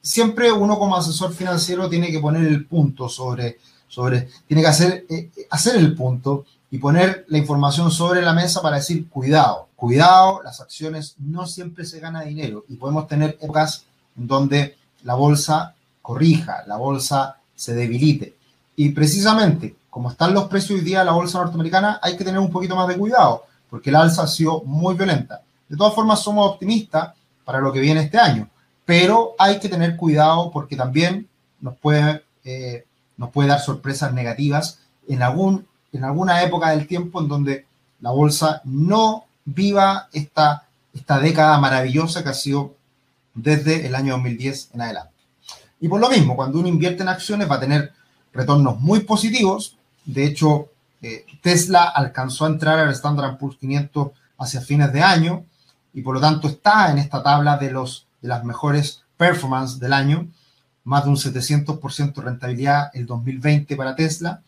Siempre 0.02 0.52
uno 0.52 0.78
como 0.78 0.96
asesor 0.96 1.34
financiero 1.34 1.90
tiene 1.90 2.12
que 2.12 2.20
poner 2.20 2.46
el 2.46 2.66
punto 2.66 3.08
sobre, 3.08 3.58
sobre 3.88 4.28
tiene 4.48 4.62
que 4.62 4.68
hacer, 4.68 5.06
hacer 5.50 5.76
el 5.78 5.96
punto 5.96 6.46
y 6.70 6.78
poner 6.80 7.26
la 7.30 7.38
información 7.38 7.92
sobre 7.92 8.22
la 8.22 8.34
mesa 8.34 8.62
para 8.62 8.78
decir, 8.78 9.08
cuidado, 9.10 9.70
cuidado, 9.76 10.42
las 10.44 10.60
acciones 10.60 11.16
no 11.20 11.46
siempre 11.48 11.86
se 11.86 12.00
gana 12.00 12.22
dinero 12.22 12.66
y 12.68 12.76
podemos 12.76 13.08
tener 13.08 13.38
épocas 13.42 13.86
en 14.18 14.28
donde 14.28 14.78
la 15.04 15.16
bolsa 15.16 15.76
corrija, 16.02 16.64
la 16.68 16.78
bolsa 16.78 17.38
se 17.56 17.74
debilite. 17.74 18.36
Y 18.76 18.90
precisamente, 18.90 19.76
como 19.90 20.12
están 20.12 20.34
los 20.34 20.46
precios 20.46 20.80
hoy 20.80 20.86
día 20.86 21.00
de 21.00 21.06
la 21.06 21.14
bolsa 21.14 21.40
norteamericana, 21.40 22.00
hay 22.02 22.18
que 22.18 22.24
tener 22.24 22.40
un 22.40 22.52
poquito 22.52 22.76
más 22.76 22.88
de 22.88 22.98
cuidado, 22.98 23.46
porque 23.70 23.90
el 23.90 23.96
alza 23.96 24.24
ha 24.24 24.28
sido 24.28 24.62
muy 24.64 24.96
violenta. 24.96 25.42
De 25.68 25.76
todas 25.76 25.96
formas, 25.96 26.22
somos 26.22 26.50
optimistas 26.50 27.14
para 27.44 27.60
lo 27.60 27.72
que 27.72 27.80
viene 27.80 28.02
este 28.02 28.18
año, 28.18 28.50
pero 28.86 29.36
hay 29.40 29.60
que 29.60 29.70
tener 29.70 29.96
cuidado 29.96 30.52
porque 30.52 30.76
también 30.76 31.28
nos 31.60 31.78
puede, 31.78 32.24
eh, 32.44 32.86
nos 33.18 33.32
puede 33.32 33.50
dar 33.50 33.60
sorpresas 33.60 34.14
negativas 34.14 34.80
en, 35.08 35.24
algún, 35.24 35.68
en 35.94 36.04
alguna 36.04 36.44
época 36.44 36.72
del 36.72 36.88
tiempo 36.88 37.22
en 37.22 37.28
donde 37.28 37.66
la 38.02 38.12
bolsa 38.12 38.62
no 38.66 39.26
viva 39.46 40.10
esta, 40.14 40.68
esta 40.94 41.20
década 41.20 41.58
maravillosa 41.60 42.24
que 42.24 42.30
ha 42.30 42.34
sido 42.34 42.76
desde 43.34 43.86
el 43.86 43.96
año 43.96 44.14
2010 44.14 44.72
en 44.74 44.82
adelante. 44.82 45.14
Y 45.80 45.88
por 45.88 46.00
lo 46.00 46.10
mismo, 46.10 46.36
cuando 46.36 46.60
uno 46.60 46.68
invierte 46.68 47.04
en 47.04 47.10
acciones 47.10 47.50
va 47.50 47.56
a 47.56 47.60
tener 47.60 47.94
retornos 48.34 48.80
muy 48.80 49.02
positivos. 49.02 49.78
De 50.06 50.26
hecho, 50.26 50.70
eh, 51.02 51.26
Tesla 51.42 51.84
alcanzó 51.84 52.46
a 52.46 52.50
entrar 52.50 52.80
al 52.80 52.92
Standard 52.92 53.38
Poor's 53.38 53.58
500 53.58 54.12
hacia 54.38 54.62
fines 54.62 54.94
de 54.94 55.02
año 55.02 55.46
y 55.94 56.02
por 56.02 56.16
lo 56.16 56.22
tanto 56.22 56.48
está 56.48 56.92
en 56.92 57.00
esta 57.00 57.24
tabla 57.24 57.58
de, 57.58 57.72
los, 57.72 58.06
de 58.22 58.28
las 58.28 58.44
mejores 58.44 59.04
performance 59.18 59.80
del 59.80 59.94
año, 59.94 60.28
más 60.84 61.04
de 61.04 61.10
un 61.10 61.18
700% 61.18 62.14
de 62.14 62.22
rentabilidad 62.22 62.92
el 62.94 63.06
2020 63.06 63.76
para 63.76 63.96
Tesla. 63.96 64.42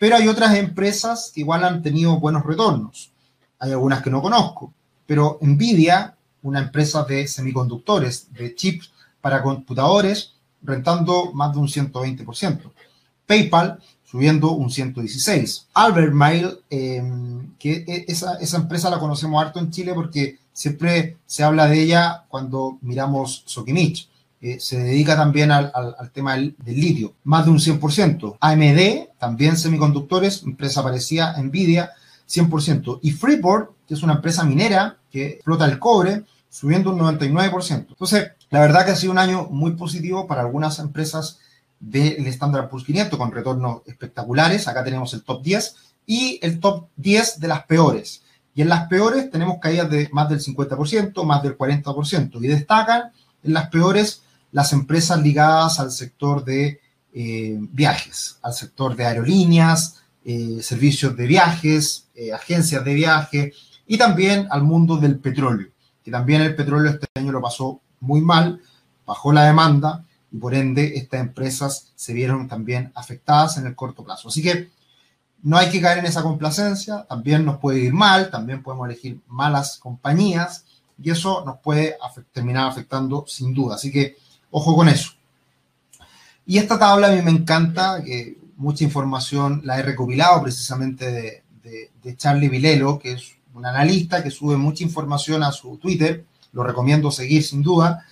Pero 0.00 0.16
hay 0.16 0.28
otras 0.28 0.54
empresas 0.54 1.30
que 1.34 1.40
igual 1.40 1.62
han 1.62 1.82
tenido 1.82 2.18
buenos 2.18 2.42
retornos. 2.42 3.12
Hay 3.58 3.72
algunas 3.72 4.02
que 4.02 4.08
no 4.08 4.22
conozco, 4.22 4.72
pero 5.04 5.38
Nvidia, 5.42 6.16
una 6.40 6.60
empresa 6.60 7.04
de 7.04 7.28
semiconductores, 7.28 8.32
de 8.32 8.54
chips 8.54 8.90
para 9.20 9.42
computadores, 9.42 10.36
rentando 10.62 11.34
más 11.34 11.52
de 11.52 11.58
un 11.58 11.68
120%. 11.68 12.72
PayPal 13.26 13.78
subiendo 14.02 14.52
un 14.52 14.70
116. 14.70 15.68
Albert 15.74 16.14
Mail, 16.14 16.58
em, 16.70 17.54
que 17.58 17.84
e, 17.86 18.06
esa, 18.08 18.36
esa, 18.40 18.56
empresa 18.56 18.88
la 18.88 18.98
conocemos 18.98 19.42
harto 19.42 19.60
en 19.60 19.70
Chile 19.70 19.92
porque 19.92 20.38
siempre 20.54 21.18
se 21.26 21.44
habla 21.44 21.66
de 21.66 21.82
ella 21.82 22.24
cuando 22.28 22.78
miramos 22.80 23.42
Sokimich. 23.44 24.08
Se 24.58 24.78
dedica 24.78 25.16
también 25.16 25.50
al, 25.50 25.70
al, 25.74 26.10
tema 26.12 26.34
del, 26.34 26.56
litio, 26.64 27.14
más 27.24 27.44
de 27.44 27.50
un 27.50 27.58
100%. 27.58 28.38
AMD, 28.40 29.18
también 29.18 29.56
semiconductores, 29.58 30.42
empresa 30.44 30.82
parecida 30.82 31.36
Nvidia, 31.42 31.90
100%. 32.26 33.00
Y 33.02 33.10
Freeport, 33.12 33.72
que 33.86 33.94
es 33.94 34.02
una 34.02 34.14
empresa 34.14 34.44
minera 34.44 34.96
que 35.10 35.26
explota 35.26 35.66
el 35.66 35.78
cobre, 35.78 36.24
subiendo 36.48 36.90
un 36.90 37.00
99%. 37.00 37.86
Entonces, 37.90 38.32
la 38.48 38.60
verdad 38.60 38.86
que 38.86 38.92
ha 38.92 38.96
sido 38.96 39.12
un 39.12 39.18
año 39.18 39.46
muy 39.50 39.72
positivo 39.72 40.26
para 40.26 40.40
algunas 40.40 40.78
empresas 40.78 41.38
del 41.78 42.26
Standard 42.26 42.68
Poor's 42.68 42.84
500 42.84 43.18
con 43.18 43.32
retornos 43.32 43.82
espectaculares. 43.86 44.68
Acá 44.68 44.82
tenemos 44.82 45.12
el 45.12 45.22
top 45.22 45.42
10 45.42 45.76
y 46.06 46.38
el 46.42 46.60
top 46.60 46.88
10 46.96 47.40
de 47.40 47.48
las 47.48 47.64
peores. 47.64 48.22
Y 48.54 48.62
en 48.62 48.68
las 48.68 48.88
peores 48.88 49.30
tenemos 49.30 49.58
caídas 49.60 49.90
de 49.90 50.08
más 50.12 50.28
del 50.28 50.40
50%, 50.40 51.24
más 51.24 51.42
del 51.42 51.56
40%. 51.56 52.42
Y 52.42 52.48
destacan 52.48 53.12
en 53.42 53.52
las 53.52 53.68
peores 53.68 54.22
las 54.52 54.72
empresas 54.72 55.20
ligadas 55.22 55.80
al 55.80 55.90
sector 55.90 56.44
de 56.44 56.80
eh, 57.12 57.58
viajes, 57.60 58.38
al 58.42 58.54
sector 58.54 58.94
de 58.96 59.04
aerolíneas, 59.04 60.00
eh, 60.24 60.58
servicios 60.62 61.16
de 61.16 61.26
viajes, 61.26 62.08
eh, 62.14 62.32
agencias 62.32 62.84
de 62.84 62.94
viaje 62.94 63.52
y 63.86 63.98
también 63.98 64.46
al 64.50 64.62
mundo 64.62 64.96
del 64.96 65.18
petróleo, 65.18 65.68
que 66.04 66.10
también 66.10 66.42
el 66.42 66.54
petróleo 66.54 66.92
este 66.92 67.06
año 67.14 67.32
lo 67.32 67.40
pasó 67.40 67.80
muy 68.00 68.20
mal, 68.20 68.60
bajó 69.06 69.32
la 69.32 69.44
demanda 69.44 70.04
y 70.30 70.36
por 70.36 70.54
ende 70.54 70.92
estas 70.96 71.20
empresas 71.20 71.92
se 71.94 72.12
vieron 72.12 72.48
también 72.48 72.92
afectadas 72.94 73.56
en 73.58 73.66
el 73.66 73.74
corto 73.74 74.04
plazo. 74.04 74.28
Así 74.28 74.42
que 74.42 74.70
no 75.42 75.56
hay 75.56 75.70
que 75.70 75.80
caer 75.80 75.98
en 75.98 76.06
esa 76.06 76.22
complacencia, 76.22 77.06
también 77.08 77.44
nos 77.44 77.58
puede 77.58 77.80
ir 77.80 77.92
mal, 77.92 78.30
también 78.30 78.62
podemos 78.62 78.86
elegir 78.86 79.20
malas 79.26 79.78
compañías 79.78 80.64
y 81.02 81.10
eso 81.10 81.44
nos 81.44 81.58
puede 81.58 81.96
terminar 82.32 82.68
afectando 82.68 83.24
sin 83.26 83.54
duda. 83.54 83.76
Así 83.76 83.90
que 83.90 84.16
ojo 84.50 84.76
con 84.76 84.88
eso. 84.88 85.12
Y 86.46 86.58
esta 86.58 86.78
tabla 86.78 87.08
a 87.08 87.12
mí 87.12 87.22
me 87.22 87.30
encanta, 87.30 88.02
que 88.04 88.36
mucha 88.56 88.84
información 88.84 89.62
la 89.64 89.78
he 89.78 89.82
recopilado 89.82 90.42
precisamente 90.42 91.10
de, 91.10 92.16
Charlie 92.16 92.48
Vilelo, 92.48 92.98
que 92.98 93.12
es 93.12 93.36
un 93.54 93.64
analista 93.64 94.22
que 94.22 94.30
sube 94.30 94.56
mucha 94.56 94.82
información 94.82 95.42
a 95.42 95.52
su 95.52 95.76
Twitter, 95.76 96.24
lo 96.52 96.64
recomiendo 96.64 97.10
seguir 97.10 97.44
sin 97.44 97.62
duda. 97.62 98.04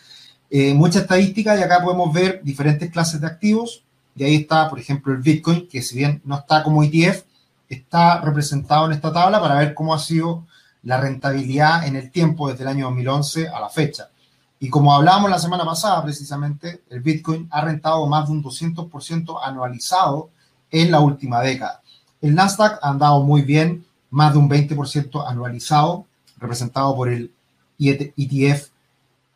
Eh, 0.50 0.72
mucha 0.74 1.00
estadística 1.00 1.58
y 1.58 1.62
acá 1.62 1.82
podemos 1.82 2.12
ver 2.12 2.40
diferentes 2.44 2.90
clases 2.90 3.20
de 3.20 3.26
activos. 3.26 3.82
Y 4.14 4.24
ahí 4.24 4.36
está, 4.36 4.68
por 4.68 4.78
ejemplo, 4.78 5.12
el 5.12 5.20
Bitcoin, 5.20 5.68
que 5.68 5.82
si 5.82 5.96
bien 5.96 6.22
no 6.24 6.36
está 6.36 6.62
como 6.62 6.82
ETF, 6.82 7.24
está 7.68 8.20
representado 8.20 8.86
en 8.86 8.92
esta 8.92 9.12
tabla 9.12 9.40
para 9.40 9.58
ver 9.58 9.74
cómo 9.74 9.94
ha 9.94 9.98
sido 9.98 10.46
la 10.82 11.00
rentabilidad 11.00 11.86
en 11.86 11.96
el 11.96 12.10
tiempo 12.10 12.48
desde 12.48 12.62
el 12.62 12.68
año 12.68 12.86
2011 12.86 13.48
a 13.48 13.60
la 13.60 13.68
fecha. 13.68 14.10
Y 14.60 14.68
como 14.68 14.94
hablábamos 14.94 15.30
la 15.30 15.38
semana 15.38 15.64
pasada, 15.64 16.02
precisamente, 16.02 16.82
el 16.90 17.00
Bitcoin 17.00 17.48
ha 17.50 17.60
rentado 17.60 18.06
más 18.06 18.26
de 18.26 18.32
un 18.32 18.42
200% 18.42 19.40
anualizado 19.42 20.30
en 20.70 20.90
la 20.90 21.00
última 21.00 21.40
década. 21.40 21.82
El 22.20 22.34
Nasdaq 22.34 22.78
ha 22.82 22.90
andado 22.90 23.22
muy 23.22 23.42
bien, 23.42 23.84
más 24.10 24.32
de 24.32 24.38
un 24.38 24.50
20% 24.50 25.24
anualizado, 25.28 26.06
representado 26.38 26.94
por 26.96 27.08
el 27.08 27.32
ETF 27.78 28.68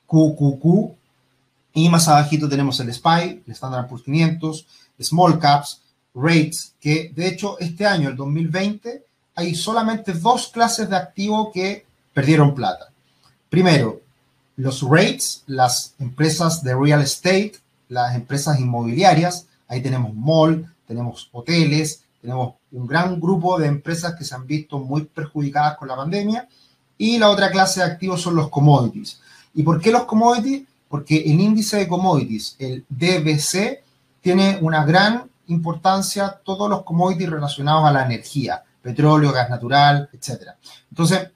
QQQ 0.07 0.93
y 1.75 1.89
más 1.89 2.09
abajito 2.09 2.49
tenemos 2.49 2.79
el 2.81 2.93
SPY, 2.93 3.43
el 3.47 3.53
Standard 3.53 3.89
Poor's 3.89 4.05
500, 4.05 4.67
Small 5.01 5.39
Caps, 5.39 5.81
Rates, 6.15 6.75
que 6.81 7.11
de 7.15 7.29
hecho 7.29 7.59
este 7.59 7.87
año, 7.87 8.11
el 8.11 8.17
2020, 8.17 9.05
hay 9.35 9.55
solamente 9.55 10.13
dos 10.13 10.49
clases 10.49 10.91
de 10.91 10.97
activo 10.97 11.51
que 11.51 11.87
perdieron 12.13 12.55
plata. 12.55 12.91
Primero, 13.49 14.01
los 14.57 14.83
rates, 14.83 15.43
las 15.47 15.95
empresas 15.99 16.63
de 16.63 16.75
real 16.75 17.03
estate, 17.03 17.55
las 17.89 18.15
empresas 18.15 18.59
inmobiliarias, 18.61 19.47
ahí 19.69 19.83
tenemos 19.83 20.15
mall, 20.15 20.73
tenemos 20.87 21.29
hoteles, 21.33 22.05
tenemos 22.21 22.55
un 22.71 22.87
gran 22.87 23.21
grupo 23.21 23.59
de 23.59 23.67
empresas 23.67 24.15
que 24.15 24.25
se 24.25 24.35
han 24.35 24.47
visto 24.47 24.79
muy 24.79 25.05
perjudicadas 25.05 25.77
con 25.77 25.89
la 25.89 25.97
pandemia. 25.97 26.49
Y 26.97 27.19
la 27.19 27.31
otra 27.31 27.51
clase 27.51 27.81
de 27.81 27.87
activos 27.87 28.21
son 28.21 28.37
los 28.37 28.49
commodities. 28.49 29.21
¿Y 29.55 29.63
por 29.63 29.81
qué 29.81 29.91
los 29.91 30.05
commodities? 30.05 30.63
porque 30.93 31.23
el 31.23 31.41
índice 31.41 31.79
de 31.79 31.89
commodities, 31.89 32.55
el 32.59 32.85
DBC, 32.87 33.83
tiene 34.21 34.59
una 34.61 34.85
gran 34.85 35.25
importancia 35.47 36.39
todos 36.45 36.69
los 36.69 36.83
commodities 36.83 37.31
relacionados 37.31 37.87
a 37.87 37.93
la 37.93 38.05
energía, 38.05 38.63
petróleo, 38.83 39.33
gas 39.33 39.49
natural, 39.49 40.11
etc. 40.13 40.51
Entonces, 40.91 41.31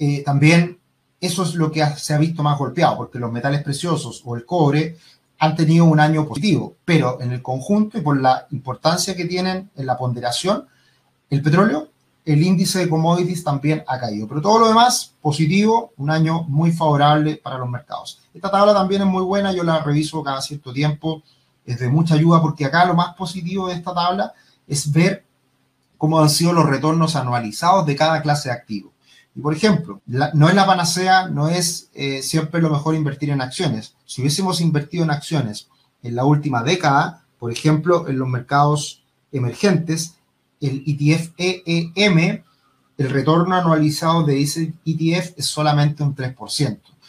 eh, 0.00 0.24
también 0.24 0.80
eso 1.20 1.42
es 1.42 1.54
lo 1.54 1.70
que 1.70 1.84
se 1.96 2.14
ha 2.14 2.18
visto 2.18 2.42
más 2.42 2.58
golpeado, 2.58 2.96
porque 2.96 3.18
los 3.18 3.32
metales 3.32 3.62
preciosos 3.62 4.22
o 4.24 4.36
el 4.36 4.44
cobre 4.44 4.96
han 5.38 5.54
tenido 5.54 5.84
un 5.84 6.00
año 6.00 6.26
positivo, 6.26 6.76
pero 6.84 7.20
en 7.20 7.32
el 7.32 7.42
conjunto 7.42 7.98
y 7.98 8.00
por 8.00 8.20
la 8.20 8.46
importancia 8.50 9.14
que 9.14 9.26
tienen 9.26 9.70
en 9.76 9.86
la 9.86 9.96
ponderación, 9.96 10.66
el 11.30 11.42
petróleo, 11.42 11.88
el 12.24 12.42
índice 12.42 12.80
de 12.80 12.88
commodities 12.88 13.44
también 13.44 13.84
ha 13.86 13.98
caído. 14.00 14.26
Pero 14.26 14.40
todo 14.40 14.58
lo 14.58 14.68
demás, 14.68 15.14
positivo, 15.20 15.92
un 15.96 16.10
año 16.10 16.42
muy 16.44 16.72
favorable 16.72 17.36
para 17.36 17.58
los 17.58 17.68
mercados. 17.68 18.20
Esta 18.34 18.50
tabla 18.50 18.74
también 18.74 19.02
es 19.02 19.08
muy 19.08 19.22
buena, 19.22 19.52
yo 19.52 19.62
la 19.62 19.80
reviso 19.80 20.22
cada 20.22 20.40
cierto 20.40 20.72
tiempo, 20.72 21.22
es 21.64 21.78
de 21.78 21.88
mucha 21.88 22.14
ayuda 22.14 22.40
porque 22.40 22.64
acá 22.64 22.84
lo 22.84 22.94
más 22.94 23.14
positivo 23.14 23.68
de 23.68 23.74
esta 23.74 23.94
tabla 23.94 24.32
es 24.66 24.90
ver 24.90 25.24
cómo 25.98 26.20
han 26.20 26.30
sido 26.30 26.52
los 26.52 26.66
retornos 26.66 27.16
anualizados 27.16 27.86
de 27.86 27.96
cada 27.96 28.22
clase 28.22 28.48
de 28.48 28.54
activo. 28.54 28.92
Y 29.36 29.40
por 29.40 29.54
ejemplo, 29.54 30.00
no 30.06 30.48
es 30.48 30.54
la 30.54 30.66
panacea, 30.66 31.28
no 31.28 31.48
es 31.48 31.90
eh, 31.92 32.22
siempre 32.22 32.62
lo 32.62 32.70
mejor 32.70 32.94
invertir 32.94 33.28
en 33.28 33.42
acciones. 33.42 33.94
Si 34.06 34.22
hubiésemos 34.22 34.62
invertido 34.62 35.04
en 35.04 35.10
acciones 35.10 35.68
en 36.02 36.16
la 36.16 36.24
última 36.24 36.62
década, 36.62 37.22
por 37.38 37.52
ejemplo, 37.52 38.08
en 38.08 38.18
los 38.18 38.28
mercados 38.28 39.02
emergentes, 39.32 40.14
el 40.58 40.82
ETF 40.86 41.32
EEM, 41.36 42.42
el 42.96 43.10
retorno 43.10 43.54
anualizado 43.54 44.22
de 44.22 44.40
ese 44.40 44.72
ETF 44.86 45.34
es 45.36 45.44
solamente 45.44 46.02
un 46.02 46.16
3%. 46.16 46.34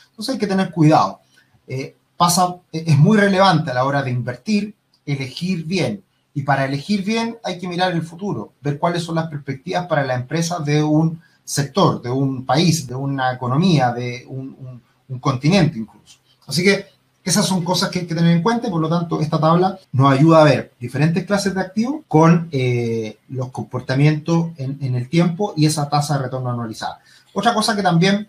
Entonces 0.09 0.33
hay 0.33 0.37
que 0.37 0.47
tener 0.47 0.71
cuidado. 0.71 1.21
Eh, 1.65 1.95
pasa, 2.17 2.57
es 2.73 2.97
muy 2.97 3.17
relevante 3.17 3.71
a 3.71 3.73
la 3.73 3.85
hora 3.85 4.03
de 4.03 4.11
invertir, 4.11 4.75
elegir 5.05 5.63
bien. 5.63 6.03
Y 6.33 6.41
para 6.41 6.65
elegir 6.65 7.05
bien 7.05 7.37
hay 7.41 7.57
que 7.57 7.69
mirar 7.69 7.93
el 7.93 8.01
futuro, 8.01 8.51
ver 8.59 8.77
cuáles 8.77 9.03
son 9.03 9.15
las 9.15 9.29
perspectivas 9.29 9.87
para 9.87 10.05
la 10.05 10.15
empresa 10.15 10.59
de 10.59 10.83
un 10.83 11.21
sector, 11.47 12.01
de 12.01 12.09
un 12.09 12.45
país, 12.45 12.85
de 12.85 12.93
una 12.93 13.31
economía, 13.31 13.93
de 13.93 14.25
un, 14.27 14.81
continente 15.21 15.79
incluso. 15.79 16.19
Así 16.45 16.61
que 16.61 16.85
esas 17.23 17.45
son 17.45 17.63
cosas 17.63 17.89
que 17.89 17.99
hay 17.99 18.05
que 18.05 18.13
tener 18.13 18.35
en 18.35 18.43
cuenta 18.43 18.67
y 18.67 18.69
por 18.69 18.81
lo 18.81 18.89
tanto 18.89 19.21
esta 19.21 19.39
tabla 19.39 19.79
nos 19.93 20.11
ayuda 20.11 20.41
a 20.41 20.43
ver 20.43 20.73
diferentes 20.77 21.25
clases 21.25 21.55
de 21.55 21.61
activos 21.61 22.01
con 22.09 22.49
eh, 22.51 23.17
los 23.29 23.49
comportamientos 23.51 24.51
en, 24.57 24.95
el 24.95 25.07
tiempo 25.07 25.53
y 25.55 25.65
esa 25.65 25.87
tasa 25.89 26.17
de 26.17 26.25
retorno 26.25 26.49
anualizada. 26.49 26.99
Otra 27.33 27.53
cosa 27.53 27.77
que 27.77 27.81
también, 27.81 28.27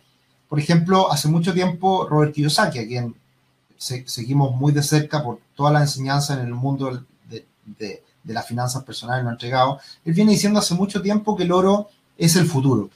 por 0.48 0.60
ejemplo, 0.60 1.10
hace 1.10 1.26
mucho 1.26 1.52
tiempo 1.52 2.06
Robert 2.08 2.32
Kiyosaki, 2.32 2.78
a 2.78 2.86
quien 2.86 3.16
seguimos 3.76 4.54
muy 4.54 4.72
de 4.72 4.84
cerca 4.84 5.24
por 5.24 5.40
toda 5.56 5.72
la 5.72 5.80
enseñanza 5.80 6.34
en 6.34 6.40
el 6.40 6.54
mundo 6.54 7.02
de, 7.28 7.44
de, 7.64 8.02
las 8.24 8.46
finanzas 8.46 8.84
personales, 8.84 9.24
no 9.24 9.30
ha 9.30 9.32
entregado, 9.32 9.80
él 10.04 10.12
viene 10.12 10.32
diciendo 10.32 10.60
hace 10.60 10.74
mucho 10.74 11.02
tiempo 11.02 11.36
que 11.36 11.44
el 11.44 11.52
oro 11.52 11.88
es 12.18 12.36
el 12.36 12.46
futuro. 12.46 12.90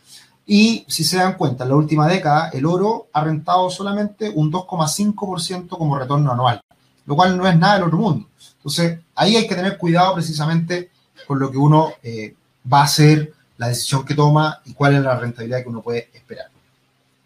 Y 0.46 0.84
si 0.88 1.04
se 1.04 1.18
dan 1.18 1.34
cuenta, 1.34 1.64
en 1.64 1.70
la 1.70 1.76
última 1.76 2.08
década 2.08 2.50
el 2.50 2.66
oro 2.66 3.08
ha 3.12 3.22
rentado 3.25 3.70
solamente 3.70 4.30
un 4.30 4.50
2,5% 4.50 5.68
como 5.68 5.99
retorno 5.99 6.32
anual, 6.32 6.61
lo 7.06 7.16
cual 7.16 7.37
no 7.37 7.46
es 7.46 7.56
nada 7.56 7.75
del 7.75 7.84
otro 7.84 7.99
mundo. 7.99 8.28
Entonces, 8.56 9.00
ahí 9.14 9.37
hay 9.37 9.46
que 9.46 9.54
tener 9.54 9.78
cuidado 9.78 10.14
precisamente 10.14 10.90
con 11.26 11.38
lo 11.38 11.50
que 11.50 11.58
uno 11.58 11.92
eh, 12.02 12.34
va 12.70 12.80
a 12.80 12.84
hacer, 12.84 13.32
la 13.56 13.68
decisión 13.68 14.04
que 14.04 14.14
toma 14.14 14.61
y 14.64 14.75
cuál 14.75 14.96
es 14.96 15.02
la 15.02 15.16
rentabilidad 15.16 15.62
que 15.62 15.68
uno 15.68 15.82
puede 15.82 16.11
esperar. 16.12 16.46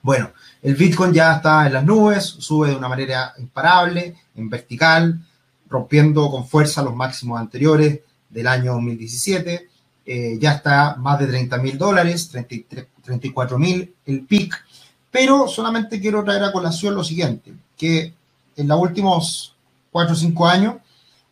Bueno, 0.03 0.31
el 0.63 0.75
Bitcoin 0.75 1.13
ya 1.13 1.37
está 1.37 1.67
en 1.67 1.73
las 1.73 1.85
nubes, 1.85 2.25
sube 2.25 2.69
de 2.69 2.77
una 2.77 2.89
manera 2.89 3.33
imparable, 3.39 4.15
en 4.35 4.51
vertical, 4.51 5.21
rompiendo 5.69 6.31
con 6.31 6.47
fuerza 6.47 6.83
los 6.83 6.95
máximos 6.95 7.41
anteriores 7.41 8.01
del 8.29 8.47
año 8.47 8.75
2017. 8.75 9.69
Eh, 10.05 10.39
ya 10.39 10.53
está 10.53 10.97
más 10.97 11.19
de 11.19 11.27
30 11.27 11.59
mil 11.59 11.79
dólares, 11.79 12.29
33 12.29 12.87
34.000 13.07 13.93
el 14.07 14.21
PIC, 14.23 14.55
pero 15.11 15.49
solamente 15.49 16.01
quiero 16.01 16.25
traer 16.25 16.45
a 16.45 16.53
colación 16.53 16.95
lo 16.95 17.05
siguiente, 17.05 17.55
que 17.77 18.13
en 18.57 18.69
los 18.69 18.81
últimos 18.81 19.55
4 19.93 20.13
o 20.13 20.17
5 20.17 20.47
años, 20.47 20.75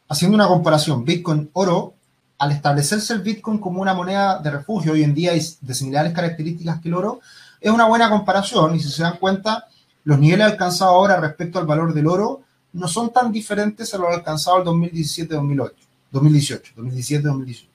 haciendo 0.09 0.35
una 0.35 0.49
comparación, 0.49 1.05
Bitcoin-oro, 1.05 1.95
al 2.39 2.53
establecerse 2.53 3.13
el 3.13 3.21
Bitcoin 3.21 3.59
como 3.59 3.81
una 3.81 3.95
moneda 3.95 4.39
de 4.39 4.51
refugio 4.51 4.93
hoy 4.93 5.03
en 5.03 5.15
día 5.15 5.35
y 5.35 5.41
de 5.61 5.75
similares 5.75 6.13
características 6.13 6.81
que 6.81 6.89
el 6.89 6.95
oro, 6.95 7.21
es 7.61 7.71
una 7.71 7.87
buena 7.87 8.11
comparación 8.11 8.75
y 8.75 8.81
si 8.81 8.91
se 8.91 9.03
dan 9.03 9.17
cuenta, 9.19 9.67
los 10.05 10.19
niveles 10.19 10.47
alcanzados 10.47 10.93
ahora 10.93 11.19
respecto 11.19 11.59
al 11.59 11.67
valor 11.67 11.95
del 11.95 12.07
oro 12.07 12.43
no 12.75 12.89
son 12.89 13.13
tan 13.13 13.33
diferentes 13.33 13.95
a 13.95 13.99
los 13.99 14.13
alcanzados 14.13 14.67
en 14.67 14.91
2017-2008, 14.91 15.73
2018, 16.11 16.73
2017-2018. 16.77 17.67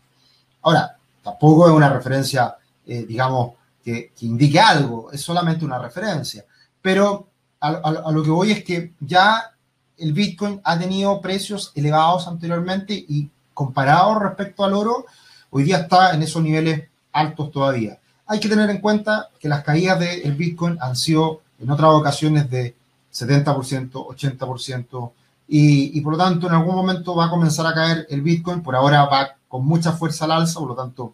Ahora, 0.61 0.97
tampoco 1.23 1.67
es 1.67 1.73
una 1.73 1.89
referencia, 1.89 2.55
eh, 2.85 3.05
digamos, 3.07 3.53
que, 3.83 4.11
indique 4.21 4.59
algo, 4.59 5.11
es 5.11 5.21
solamente 5.21 5.65
una 5.65 5.79
referencia. 5.79 6.45
Pero 6.81 7.27
a, 7.59 8.11
lo 8.11 8.23
que 8.23 8.29
voy 8.29 8.51
es 8.51 8.63
que 8.63 8.93
ya 8.99 9.51
el 9.97 10.13
Bitcoin 10.13 10.61
ha 10.63 10.79
tenido 10.79 11.19
precios 11.21 11.71
elevados 11.75 12.27
anteriormente 12.27 12.93
y 12.93 13.29
comparado 13.53 14.19
respecto 14.19 14.63
al 14.63 14.73
oro, 14.73 15.05
hoy 15.49 15.63
día 15.63 15.79
está 15.79 16.13
en 16.13 16.23
esos 16.23 16.41
niveles 16.41 16.87
altos 17.11 17.51
todavía. 17.51 17.99
Hay 18.27 18.39
que 18.39 18.47
tener 18.47 18.69
en 18.69 18.79
cuenta 18.79 19.29
que 19.39 19.49
las 19.49 19.63
caídas 19.63 19.99
del 19.99 20.33
Bitcoin 20.35 20.77
han 20.79 20.95
sido 20.95 21.41
en 21.59 21.69
otras 21.69 21.91
ocasiones 21.91 22.49
de 22.49 22.75
70%, 23.11 23.91
80%, 23.91 25.11
y, 25.51 25.97
y 25.97 26.01
por 26.01 26.13
lo 26.13 26.19
tanto 26.19 26.47
en 26.47 26.53
algún 26.53 26.75
momento 26.75 27.15
va 27.15 27.25
a 27.25 27.29
comenzar 27.29 27.65
a 27.65 27.73
caer 27.73 28.05
el 28.09 28.21
Bitcoin, 28.21 28.61
por 28.61 28.75
ahora 28.75 29.05
va 29.05 29.35
con 29.47 29.65
mucha 29.65 29.93
fuerza 29.93 30.25
al 30.25 30.31
alza, 30.31 30.59
por 30.59 30.69
lo 30.69 30.75
tanto, 30.75 31.13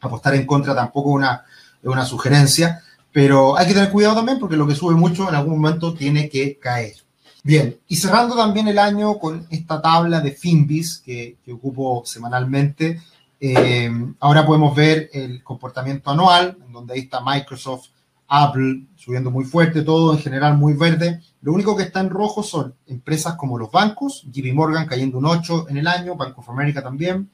apostar 0.00 0.34
en 0.34 0.46
contra 0.46 0.74
tampoco 0.74 1.10
una, 1.10 1.44
es 1.82 1.88
una 1.88 2.04
sugerencia, 2.04 2.82
pero 3.12 3.56
hay 3.56 3.66
que 3.66 3.74
tener 3.74 3.90
cuidado 3.90 4.16
también 4.16 4.38
porque 4.38 4.56
lo 4.56 4.66
que 4.66 4.74
sube 4.74 4.94
mucho 4.94 5.28
en 5.28 5.34
algún 5.34 5.60
momento 5.60 5.94
tiene 5.94 6.28
que 6.28 6.58
caer. 6.58 6.94
Bien, 7.42 7.78
y 7.86 7.96
cerrando 7.96 8.34
también 8.34 8.66
el 8.68 8.78
año 8.78 9.18
con 9.18 9.46
esta 9.50 9.80
tabla 9.80 10.20
de 10.20 10.32
Finbis 10.32 10.98
que, 10.98 11.36
que 11.44 11.52
ocupo 11.52 12.02
semanalmente, 12.04 13.00
eh, 13.38 13.90
ahora 14.20 14.46
podemos 14.46 14.74
ver 14.74 15.10
el 15.12 15.42
comportamiento 15.42 16.10
anual, 16.10 16.56
en 16.64 16.72
donde 16.72 16.94
ahí 16.94 17.00
está 17.00 17.20
Microsoft, 17.20 17.88
Apple 18.28 18.82
subiendo 18.96 19.30
muy 19.30 19.44
fuerte, 19.44 19.82
todo 19.82 20.12
en 20.12 20.18
general 20.18 20.56
muy 20.56 20.72
verde. 20.72 21.20
Lo 21.42 21.52
único 21.52 21.76
que 21.76 21.84
está 21.84 22.00
en 22.00 22.10
rojo 22.10 22.42
son 22.42 22.74
empresas 22.86 23.36
como 23.36 23.58
los 23.58 23.70
bancos, 23.70 24.24
JP 24.32 24.52
Morgan 24.52 24.86
cayendo 24.86 25.18
un 25.18 25.26
8 25.26 25.66
en 25.68 25.76
el 25.76 25.86
año, 25.86 26.16
Bank 26.16 26.36
of 26.38 26.48
America 26.48 26.82
también, 26.82 27.30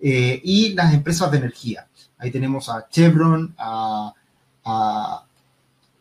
eh, 0.00 0.40
y 0.42 0.72
las 0.74 0.94
empresas 0.94 1.30
de 1.30 1.38
energía. 1.38 1.86
Ahí 2.18 2.30
tenemos 2.30 2.68
a 2.68 2.86
Chevron 2.88 3.54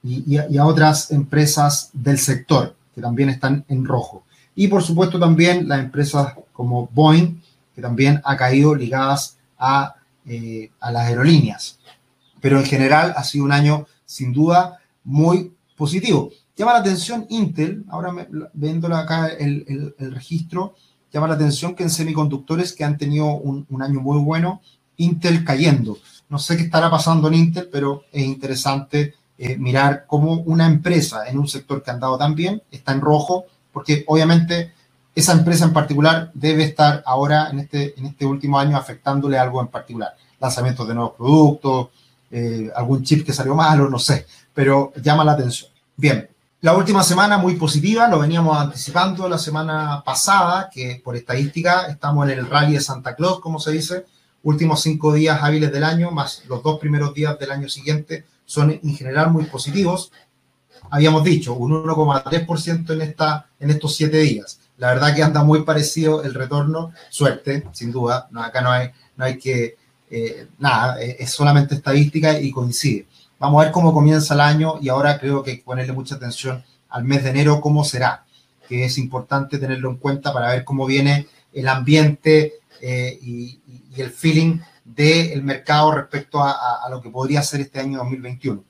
y, 0.03 0.37
a, 0.37 0.65
otras 0.65 1.11
empresas 1.11 1.89
del 1.93 2.17
sector 2.19 2.75
que 2.93 3.01
también 3.01 3.29
están 3.29 3.65
en 3.67 3.85
rojo. 3.85 4.23
Y 4.55 4.67
por 4.67 4.83
supuesto 4.83 5.19
también 5.19 5.67
las 5.67 5.79
empresas 5.79 6.33
como 6.53 6.87
Boeing, 6.87 7.41
que 7.73 7.81
también 7.81 8.21
ha 8.23 8.37
caído 8.37 8.73
ligadas 8.73 9.37
a, 9.57 9.95
eh, 10.25 10.71
a 10.79 10.91
las 10.91 11.07
aerolíneas. 11.07 11.79
Pero 12.39 12.59
en 12.59 12.65
general 12.65 13.13
ha 13.17 13.23
sido 13.23 13.43
un 13.43 13.51
año 13.51 13.85
sin 14.05 14.31
duda 14.31 14.79
muy 15.03 15.53
positivo. 15.75 16.31
Llama 16.55 16.73
la 16.73 16.79
atención 16.79 17.25
Intel, 17.29 17.83
ahora 17.89 18.13
me, 18.13 18.27
viendo 18.53 18.87
acá 18.95 19.27
el, 19.27 19.93
el 19.99 20.13
registro, 20.13 20.75
llama 21.15 21.29
la 21.29 21.35
atención 21.35 21.75
que 21.75 21.83
en 21.83 21.89
semiconductores 21.89 22.73
que 22.73 22.83
han 22.83 22.97
tenido 22.97 23.27
un, 23.35 23.65
año 23.81 24.01
muy 24.01 24.19
bueno, 24.19 24.61
Intel 24.97 25.43
cayendo. 25.43 25.97
No 26.29 26.39
sé 26.39 26.57
qué 26.57 26.63
estará 26.63 26.89
pasando 26.89 27.27
en 27.27 27.35
Intel, 27.35 27.69
pero 27.71 28.03
es 28.11 28.23
interesante 28.23 29.15
eh, 29.37 29.57
mirar 29.57 30.05
cómo 30.07 30.33
una 30.45 30.65
empresa 30.65 31.27
en 31.27 31.37
un 31.37 31.47
sector 31.47 31.83
que 31.83 31.91
ha 31.91 31.93
andado 31.93 32.17
tan 32.17 32.35
bien 32.35 32.61
está 32.71 32.93
en 32.93 33.01
rojo, 33.01 33.45
porque 33.73 34.03
obviamente 34.07 34.73
esa 35.13 35.33
empresa 35.33 35.65
en 35.65 35.73
particular 35.73 36.31
debe 36.33 36.63
estar 36.63 37.03
ahora 37.05 37.49
en 37.49 37.59
este, 37.59 37.97
en 37.97 38.05
este 38.07 38.25
último 38.25 38.59
año 38.59 38.77
afectándole 38.77 39.37
algo 39.37 39.61
en 39.61 39.67
particular. 39.67 40.15
Lanzamientos 40.39 40.87
de 40.87 40.93
nuevos 40.93 41.13
productos, 41.15 41.89
eh, 42.31 42.69
algún 42.75 43.03
chip 43.03 43.25
que 43.25 43.33
salió 43.33 43.55
malo, 43.55 43.89
no 43.89 43.99
sé, 43.99 44.25
pero 44.53 44.91
llama 45.01 45.23
la 45.23 45.33
atención. 45.33 45.69
Bien, 45.95 46.29
la 46.61 46.75
última 46.75 47.03
semana 47.03 47.37
muy 47.37 47.55
positiva, 47.55 48.07
lo 48.07 48.19
veníamos 48.19 48.57
anticipando 48.57 49.29
la 49.29 49.37
semana 49.37 50.01
pasada, 50.03 50.69
que 50.69 51.01
por 51.03 51.15
estadística 51.15 51.85
estamos 51.87 52.27
en 52.27 52.39
el 52.39 52.49
rally 52.49 52.73
de 52.73 52.81
Santa 52.81 53.15
Claus, 53.15 53.39
como 53.39 53.59
se 53.59 53.71
dice, 53.71 54.05
últimos 54.45 54.81
cinco 54.81 55.11
días 55.11 55.39
hábiles 55.41 55.71
del 55.71 55.83
año, 55.83 56.11
más 56.11 56.43
los 56.47 56.61
dos 56.63 56.79
primeros 56.79 57.13
días 57.13 57.37
del 57.39 57.51
año 57.51 57.67
siguiente, 57.67 58.25
son 58.45 58.71
en 58.71 58.95
general 58.95 59.31
muy 59.31 59.45
positivos. 59.45 60.11
Habíamos 60.91 61.23
dicho 61.23 61.53
un 61.55 61.83
1,3% 61.83 62.93
en, 62.93 63.01
esta, 63.01 63.47
en 63.59 63.71
estos 63.71 63.95
siete 63.95 64.19
días. 64.19 64.59
La 64.77 64.89
verdad 64.89 65.15
que 65.15 65.23
anda 65.23 65.43
muy 65.43 65.63
parecido 65.63 66.23
el 66.23 66.35
retorno, 66.35 66.91
suerte, 67.09 67.67
sin 67.73 67.91
duda, 67.91 68.27
no, 68.29 68.43
acá 68.43 68.61
no 68.61 68.69
hay, 68.69 68.89
no 69.17 69.25
hay 69.25 69.39
que, 69.39 69.77
eh, 70.11 70.47
nada, 70.59 71.01
es 71.01 71.31
solamente 71.31 71.73
estadística 71.73 72.39
y 72.39 72.51
coincide. 72.51 73.07
Vamos 73.39 73.61
a 73.61 73.65
ver 73.65 73.73
cómo 73.73 73.93
comienza 73.93 74.35
el 74.35 74.41
año 74.41 74.75
y 74.79 74.89
ahora 74.89 75.17
creo 75.19 75.41
que 75.41 75.51
hay 75.51 75.57
que 75.57 75.63
ponerle 75.63 75.93
mucha 75.93 76.15
atención 76.15 76.63
al 76.89 77.03
mes 77.03 77.23
de 77.23 77.31
enero, 77.31 77.61
cómo 77.61 77.83
será, 77.83 78.25
que 78.69 78.85
es 78.85 78.99
importante 78.99 79.57
tenerlo 79.57 79.89
en 79.89 79.97
cuenta 79.97 80.31
para 80.31 80.49
ver 80.49 80.63
cómo 80.63 80.85
viene 80.85 81.27
el 81.51 81.67
ambiente 81.67 82.59
eh, 82.81 83.17
y, 83.21 83.59
el 84.01 84.11
feeling 84.11 84.59
del 84.83 85.41
mercado 85.43 85.91
respecto 85.91 86.41
a, 86.41 86.87
lo 86.89 87.01
que 87.01 87.09
podría 87.09 87.41
ser 87.41 87.61
este 87.61 87.79
año 87.79 87.97
2021. 87.99 88.63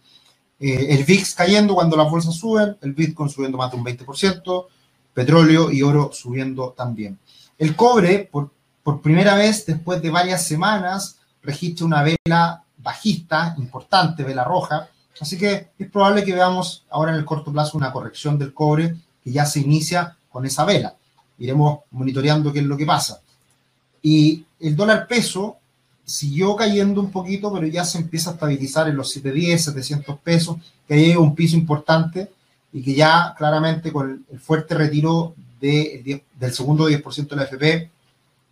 Eh, 0.59 0.87
el 0.89 1.03
VIX 1.03 1.35
cayendo 1.35 1.75
cuando 1.75 1.97
las 1.97 2.09
bolsas 2.09 2.35
suben, 2.35 2.77
el 2.81 2.93
Bitcoin 2.93 3.29
subiendo 3.29 3.57
más 3.57 3.71
de 3.71 3.77
un 3.77 3.85
20%, 3.85 4.65
petróleo 5.13 5.71
y 5.71 5.81
oro 5.81 6.11
subiendo 6.13 6.71
también. 6.71 7.19
El 7.57 7.75
cobre, 7.75 8.29
por, 8.31 8.51
por 8.83 9.01
primera 9.01 9.35
vez 9.35 9.65
después 9.65 10.01
de 10.01 10.09
varias 10.09 10.47
semanas, 10.47 11.19
registra 11.41 11.85
una 11.85 12.03
vela 12.03 12.63
bajista 12.77 13.55
importante, 13.57 14.23
vela 14.23 14.43
roja, 14.43 14.89
así 15.19 15.37
que 15.37 15.71
es 15.77 15.89
probable 15.89 16.23
que 16.23 16.33
veamos 16.33 16.85
ahora 16.89 17.11
en 17.11 17.17
el 17.17 17.25
corto 17.25 17.51
plazo 17.51 17.77
una 17.77 17.91
corrección 17.91 18.37
del 18.37 18.53
cobre 18.53 18.95
que 19.23 19.31
ya 19.31 19.45
se 19.45 19.59
inicia 19.59 20.17
con 20.29 20.45
esa 20.45 20.65
vela. 20.65 20.95
Iremos 21.37 21.79
monitoreando 21.91 22.53
qué 22.53 22.59
es 22.59 22.65
lo 22.65 22.77
que 22.77 22.85
pasa. 22.85 23.21
Y 24.07 24.45
el 24.59 24.75
dólar 24.75 25.07
peso 25.07 25.57
siguió 26.03 26.55
cayendo 26.55 27.01
un 27.01 27.09
poquito, 27.09 27.51
pero 27.51 27.65
ya 27.65 27.83
se 27.83 27.97
empieza 27.97 28.29
a 28.29 28.33
estabilizar 28.33 28.87
en 28.87 28.97
los 28.97 29.09
710, 29.09 29.63
700 29.63 30.19
pesos, 30.19 30.57
que 30.87 30.93
ahí 30.93 31.05
hay 31.05 31.15
un 31.15 31.33
piso 31.33 31.57
importante 31.57 32.31
y 32.71 32.83
que 32.83 32.93
ya 32.93 33.33
claramente 33.35 33.91
con 33.91 34.23
el 34.31 34.39
fuerte 34.39 34.75
retiro 34.75 35.33
de, 35.59 36.21
del 36.39 36.53
segundo 36.53 36.87
10% 36.87 37.29
de 37.29 37.35
la 37.35 37.45
FP, 37.45 37.89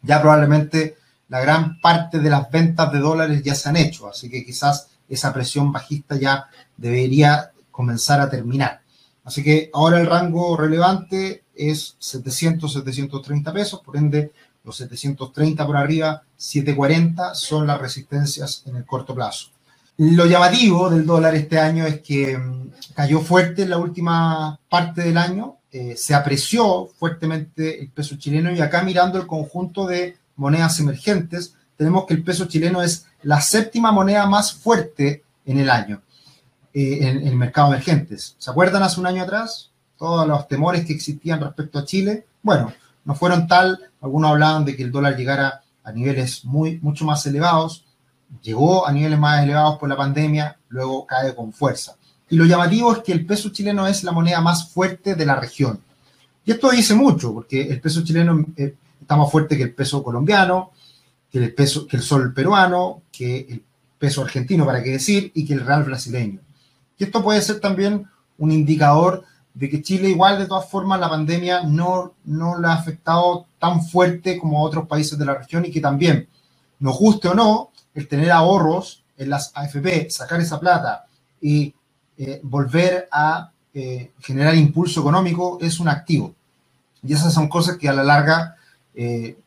ya 0.01 0.19
probablemente 0.19 0.97
la 1.29 1.39
gran 1.39 1.79
parte 1.79 2.17
de 2.17 2.31
las 2.31 2.49
ventas 2.49 2.91
de 2.91 2.97
dólares 2.97 3.43
ya 3.43 3.53
se 3.53 3.69
han 3.69 3.77
hecho, 3.77 4.09
así 4.09 4.31
que 4.31 4.43
quizás 4.43 4.87
esa 5.07 5.31
presión 5.31 5.71
bajista 5.71 6.15
ya 6.15 6.47
debería 6.75 7.51
comenzar 7.69 8.19
a 8.21 8.29
terminar. 8.31 8.81
Así 9.23 9.43
que 9.43 9.69
ahora 9.71 10.01
el 10.01 10.07
rango 10.07 10.57
relevante 10.57 11.43
es 11.53 11.95
700, 11.99 12.73
730 12.73 13.53
pesos, 13.53 13.81
por 13.81 13.97
ende 13.97 14.31
los 14.63 14.77
730 14.77 15.65
por 15.65 15.77
arriba, 15.77 16.23
740 16.37 17.35
son 17.35 17.67
las 17.67 17.79
resistencias 17.79 18.63
en 18.65 18.77
el 18.77 18.85
corto 18.85 19.13
plazo. 19.13 19.49
Lo 19.97 20.25
llamativo 20.25 20.89
del 20.89 21.05
dólar 21.05 21.35
este 21.35 21.59
año 21.59 21.85
es 21.85 22.01
que 22.01 22.37
mm, 22.37 22.71
cayó 22.95 23.21
fuerte 23.21 23.63
en 23.63 23.69
la 23.69 23.77
última 23.77 24.59
parte 24.69 25.03
del 25.03 25.17
año, 25.17 25.57
eh, 25.71 25.95
se 25.97 26.15
apreció 26.15 26.87
fuertemente 26.97 27.79
el 27.81 27.89
peso 27.89 28.15
chileno 28.15 28.51
y 28.51 28.61
acá 28.61 28.83
mirando 28.83 29.19
el 29.19 29.27
conjunto 29.27 29.85
de 29.85 30.17
monedas 30.35 30.79
emergentes, 30.79 31.55
tenemos 31.75 32.05
que 32.05 32.13
el 32.13 32.23
peso 32.23 32.45
chileno 32.45 32.81
es 32.81 33.05
la 33.23 33.41
séptima 33.41 33.91
moneda 33.91 34.25
más 34.25 34.53
fuerte 34.53 35.23
en 35.45 35.59
el 35.59 35.69
año, 35.69 36.01
eh, 36.73 36.99
en, 37.01 37.27
el 37.27 37.35
mercado 37.35 37.67
emergentes. 37.67 38.35
¿Se 38.37 38.49
acuerdan 38.49 38.83
hace 38.83 38.99
un 38.99 39.07
año 39.07 39.23
atrás? 39.23 39.71
Todos 39.97 40.27
los 40.27 40.47
temores 40.47 40.85
que 40.85 40.93
existían 40.93 41.41
respecto 41.41 41.79
a 41.79 41.85
Chile. 41.85 42.25
Bueno, 42.41 42.73
no 43.05 43.15
fueron 43.15 43.47
tal, 43.47 43.79
algunos 44.03 44.31
hablaban 44.31 44.65
de 44.65 44.75
que 44.75 44.83
el 44.83 44.91
dólar 44.91 45.15
llegara 45.15 45.63
a 45.83 45.91
niveles 45.91 46.43
muy, 46.43 46.77
mucho 46.81 47.05
más 47.05 47.25
elevados, 47.25 47.85
llegó 48.41 48.85
a 48.85 48.91
niveles 48.91 49.17
más 49.17 49.41
elevados 49.41 49.79
por 49.79 49.87
la 49.87 49.95
pandemia, 49.95 50.57
luego 50.67 51.07
cae 51.07 51.33
con 51.33 51.53
fuerza. 51.53 51.95
Y 52.29 52.35
lo 52.35 52.45
llamativo 52.45 52.91
es 52.91 52.99
que 52.99 53.13
el 53.13 53.25
peso 53.25 53.49
chileno 53.49 53.87
es 53.87 54.03
la 54.03 54.11
moneda 54.11 54.41
más 54.41 54.69
fuerte 54.69 55.15
de 55.15 55.25
la 55.25 55.37
región. 55.37 55.79
Y 56.45 56.51
esto 56.51 56.69
dice 56.69 56.93
mucho, 56.95 57.33
porque 57.33 57.61
el 57.61 57.79
peso 57.79 58.03
chileno 58.03 58.45
eh, 58.57 58.75
está 58.99 59.15
más 59.15 59.31
fuerte 59.31 59.55
que 59.55 59.63
el 59.63 59.73
peso 59.73 60.03
colombiano, 60.03 60.71
que 61.31 61.37
el, 61.37 61.53
peso, 61.53 61.87
que 61.87 61.95
el 61.95 62.03
sol 62.03 62.33
peruano, 62.33 63.03
que 63.09 63.47
el 63.49 63.63
peso 63.97 64.21
argentino, 64.21 64.65
para 64.65 64.83
qué 64.83 64.91
decir, 64.91 65.31
y 65.33 65.45
que 65.45 65.53
el 65.53 65.65
real 65.65 65.85
brasileño. 65.85 66.41
Y 66.97 67.05
esto 67.05 67.23
puede 67.23 67.41
ser 67.41 67.61
también 67.61 68.05
un 68.37 68.51
indicador 68.51 69.23
de 69.53 69.69
que 69.69 69.81
Chile 69.81 70.09
igual 70.09 70.39
de 70.39 70.47
todas 70.47 70.69
formas 70.69 70.99
la 70.99 71.09
pandemia 71.09 71.63
no, 71.63 72.13
no 72.25 72.59
la 72.59 72.71
ha 72.71 72.75
afectado 72.75 73.45
tan 73.59 73.83
fuerte 73.83 74.37
como 74.37 74.63
otros 74.63 74.87
países 74.87 75.17
de 75.17 75.25
la 75.25 75.35
región 75.35 75.65
y 75.65 75.71
que 75.71 75.79
también, 75.79 76.27
nos 76.79 76.97
guste 76.97 77.29
o 77.29 77.33
no, 77.33 77.71
el 77.93 78.07
tener 78.07 78.31
ahorros 78.31 79.03
en 79.17 79.29
las 79.29 79.51
AFP, 79.55 80.09
sacar 80.09 80.41
esa 80.41 80.59
plata 80.59 81.05
y 81.39 81.73
eh, 82.17 82.39
volver 82.43 83.07
a 83.11 83.51
eh, 83.73 84.11
generar 84.19 84.55
impulso 84.55 85.01
económico 85.01 85.57
es 85.61 85.79
un 85.79 85.87
activo. 85.87 86.33
Y 87.01 87.13
esas 87.13 87.33
son 87.33 87.47
cosas 87.47 87.77
que 87.77 87.89
a 87.89 87.93
la 87.93 88.03
larga 88.03 88.55
eh, 88.95 89.37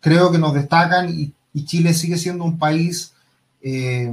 creo 0.00 0.30
que 0.30 0.38
nos 0.38 0.54
destacan 0.54 1.08
y, 1.10 1.34
Chile 1.64 1.92
sigue 1.92 2.16
siendo 2.16 2.44
un 2.44 2.56
país 2.56 3.14
que 3.60 4.12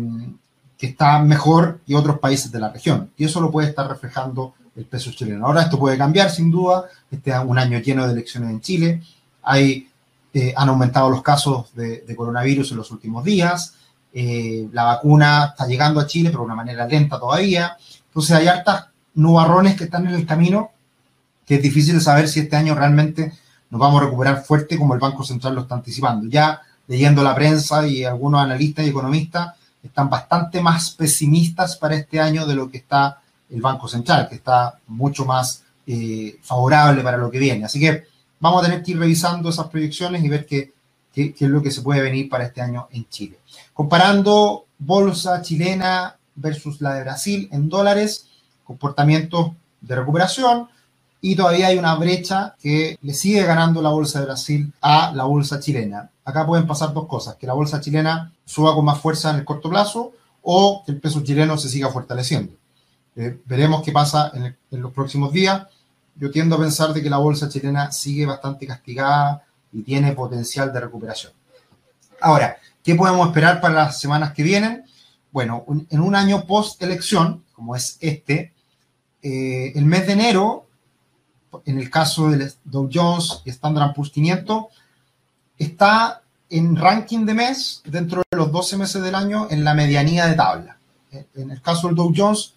está 0.80 1.20
mejor 1.20 1.80
que 1.86 1.96
otros 1.96 2.18
países 2.18 2.52
de 2.52 2.60
la 2.60 2.70
región. 2.70 3.12
Y 3.18 3.26
eso 3.26 3.40
lo 3.40 3.52
puede 3.52 3.70
estar 3.70 3.88
reflejando 3.88 4.56
el 4.76 4.86
peso 4.86 5.12
chileno. 5.12 5.46
Ahora 5.46 5.64
esto 5.64 5.80
puede 5.80 5.98
cambiar 5.98 6.30
sin 6.30 6.52
duda, 6.52 6.86
este 7.10 7.32
es 7.32 7.38
un 7.46 7.58
año 7.58 7.80
lleno 7.80 8.06
de 8.06 8.14
elecciones 8.14 8.50
en 8.50 8.62
Chile, 8.62 9.02
hay, 9.44 9.90
eh, 10.34 10.54
han 10.56 10.70
aumentado 10.70 11.10
los 11.10 11.22
casos 11.22 11.74
de, 11.74 12.04
coronavirus 12.16 12.72
en 12.72 12.78
los 12.78 12.92
últimos 12.92 13.24
días, 13.24 13.76
eh, 14.14 14.68
la 14.72 14.84
vacuna 14.84 15.48
está 15.52 15.66
llegando 15.68 16.00
a 16.00 16.08
Chile, 16.08 16.30
pero 16.30 16.42
de 16.42 16.46
una 16.46 16.56
manera 16.56 16.88
lenta 16.88 17.20
todavía, 17.20 17.78
entonces 18.08 18.36
hay 18.36 18.48
hartas 18.48 18.88
nubarrones 19.16 19.76
que 19.76 19.86
están 19.86 20.08
en 20.08 20.14
el 20.14 20.26
camino, 20.26 20.72
que 21.46 21.56
es 21.56 21.62
difícil 21.62 22.00
saber 22.02 22.28
si 22.28 22.42
este 22.42 22.56
año 22.56 22.76
realmente 22.76 23.34
nos 23.70 23.80
vamos 23.80 24.02
a 24.02 24.06
recuperar 24.06 24.44
fuerte 24.44 24.78
como 24.78 24.94
el 24.94 25.00
Banco 25.00 25.24
Central 25.24 25.56
lo 25.56 25.62
está 25.62 25.76
anticipando. 25.76 26.28
Ya 26.28 26.62
leyendo 26.88 27.24
la 27.24 27.36
prensa 27.36 27.88
y 27.88 28.04
algunos 28.04 28.42
analistas 28.42 28.86
y 28.86 28.90
economistas 28.90 29.54
están 29.84 30.10
bastante 30.10 30.62
más 30.62 30.92
pesimistas 30.92 31.76
para 31.78 31.96
este 31.96 32.20
año 32.20 32.46
de 32.46 32.56
lo 32.56 32.70
que 32.70 32.78
está 32.78 33.22
el 33.50 33.62
Banco 33.62 33.88
Central, 33.88 34.28
que 34.30 34.36
está 34.36 34.80
mucho 34.88 35.26
más 35.26 35.64
eh, 35.88 36.38
favorable 36.42 37.02
para 37.04 37.18
lo 37.18 37.30
que 37.30 37.40
viene. 37.40 37.66
Así 37.66 37.80
que 37.80 38.06
vamos 38.40 38.62
a 38.62 38.66
tener 38.66 38.84
que 38.84 38.92
ir 38.92 39.00
revisando 39.00 39.50
esas 39.50 39.68
proyecciones 39.68 40.24
y 40.24 40.30
ver 40.30 40.46
qué, 40.46 40.74
qué, 41.14 41.34
es 41.38 41.50
lo 41.50 41.62
que 41.62 41.72
se 41.72 41.82
puede 41.82 42.02
venir 42.02 42.30
para 42.30 42.46
este 42.46 42.62
año 42.62 42.88
en 42.92 43.08
Chile. 43.10 43.40
Comparando 43.74 44.66
bolsa 44.78 45.42
chilena 45.42 46.18
versus 46.36 46.82
la 46.82 46.96
de 46.96 47.04
Brasil 47.04 47.50
en 47.52 47.70
dólares, 47.70 48.28
comportamiento 48.64 49.56
de 49.82 49.96
recuperación 49.96 50.68
y 51.22 51.36
todavía 51.36 51.68
hay 51.68 51.78
una 51.78 51.96
brecha 51.96 52.56
que 52.62 52.98
le 53.02 53.14
sigue 53.14 53.44
ganando 53.44 53.82
la 53.82 53.90
bolsa 53.90 54.20
de 54.20 54.26
Brasil 54.26 54.74
a 54.82 55.12
la 55.14 55.24
bolsa 55.24 55.60
chilena. 55.60 56.10
Acá 56.24 56.46
pueden 56.46 56.68
pasar 56.68 56.94
dos 56.94 57.08
cosas, 57.08 57.36
que 57.36 57.48
la 57.48 57.54
bolsa 57.54 57.80
chilena 57.80 58.32
suba 58.46 58.76
con 58.76 58.86
más 58.86 59.00
fuerza 59.00 59.32
en 59.32 59.38
el 59.38 59.46
corto 59.46 59.70
plazo 59.70 60.12
o 60.42 60.84
que 60.86 60.92
el 60.92 61.00
peso 61.00 61.22
chileno 61.22 61.58
se 61.58 61.70
siga 61.70 61.90
fortaleciendo. 61.90 62.54
Eh, 63.16 63.40
veremos 63.46 63.82
qué 63.82 63.92
pasa 63.92 64.32
en, 64.34 64.82
los 64.82 64.92
próximos 64.92 65.32
días. 65.32 65.68
Yo 66.16 66.32
tiendo 66.32 66.56
a 66.56 66.60
pensar 66.60 66.94
de 66.94 67.02
que 67.02 67.10
la 67.10 67.18
bolsa 67.18 67.50
chilena 67.50 67.92
sigue 67.92 68.26
bastante 68.26 68.68
castigada 68.68 69.44
y 69.72 69.84
tiene 69.84 70.14
potencial 70.14 70.72
de 70.72 70.80
recuperación. 70.80 71.34
Ahora, 72.22 72.58
¿qué 72.84 72.96
podemos 72.96 73.28
esperar 73.28 73.62
para 73.62 73.74
las 73.74 74.00
semanas 74.00 74.34
que 74.34 74.44
vienen? 74.44 74.84
Bueno, 75.32 75.66
en 75.90 76.00
un 76.00 76.16
año 76.16 76.46
post-elección, 76.46 77.44
como 77.54 77.76
es 77.76 77.98
este, 78.00 78.54
eh, 79.22 79.74
el 79.76 79.86
mes 79.86 80.08
de 80.08 80.14
enero, 80.14 80.68
en 81.66 81.80
el 81.80 81.90
caso 81.90 82.30
del 82.30 82.52
Dow 82.64 82.90
Jones 82.92 83.42
y 83.46 83.50
Standard 83.50 83.94
Poor's 83.94 84.12
500, 84.12 84.66
está 85.58 86.22
en 86.50 86.76
ranking 86.76 87.26
de 87.26 87.34
mes 87.34 87.82
dentro 87.86 88.24
de 88.30 88.38
los 88.38 88.52
12 88.52 88.78
meses 88.78 89.02
del 89.02 89.16
año 89.16 89.48
en 89.50 89.64
la 89.64 89.74
medianía 89.74 90.28
de 90.28 90.36
tabla. 90.36 90.78
En 91.34 91.52
el 91.52 91.62
caso 91.62 91.88
del 91.88 91.96
Dow 91.96 92.14
Jones, 92.16 92.55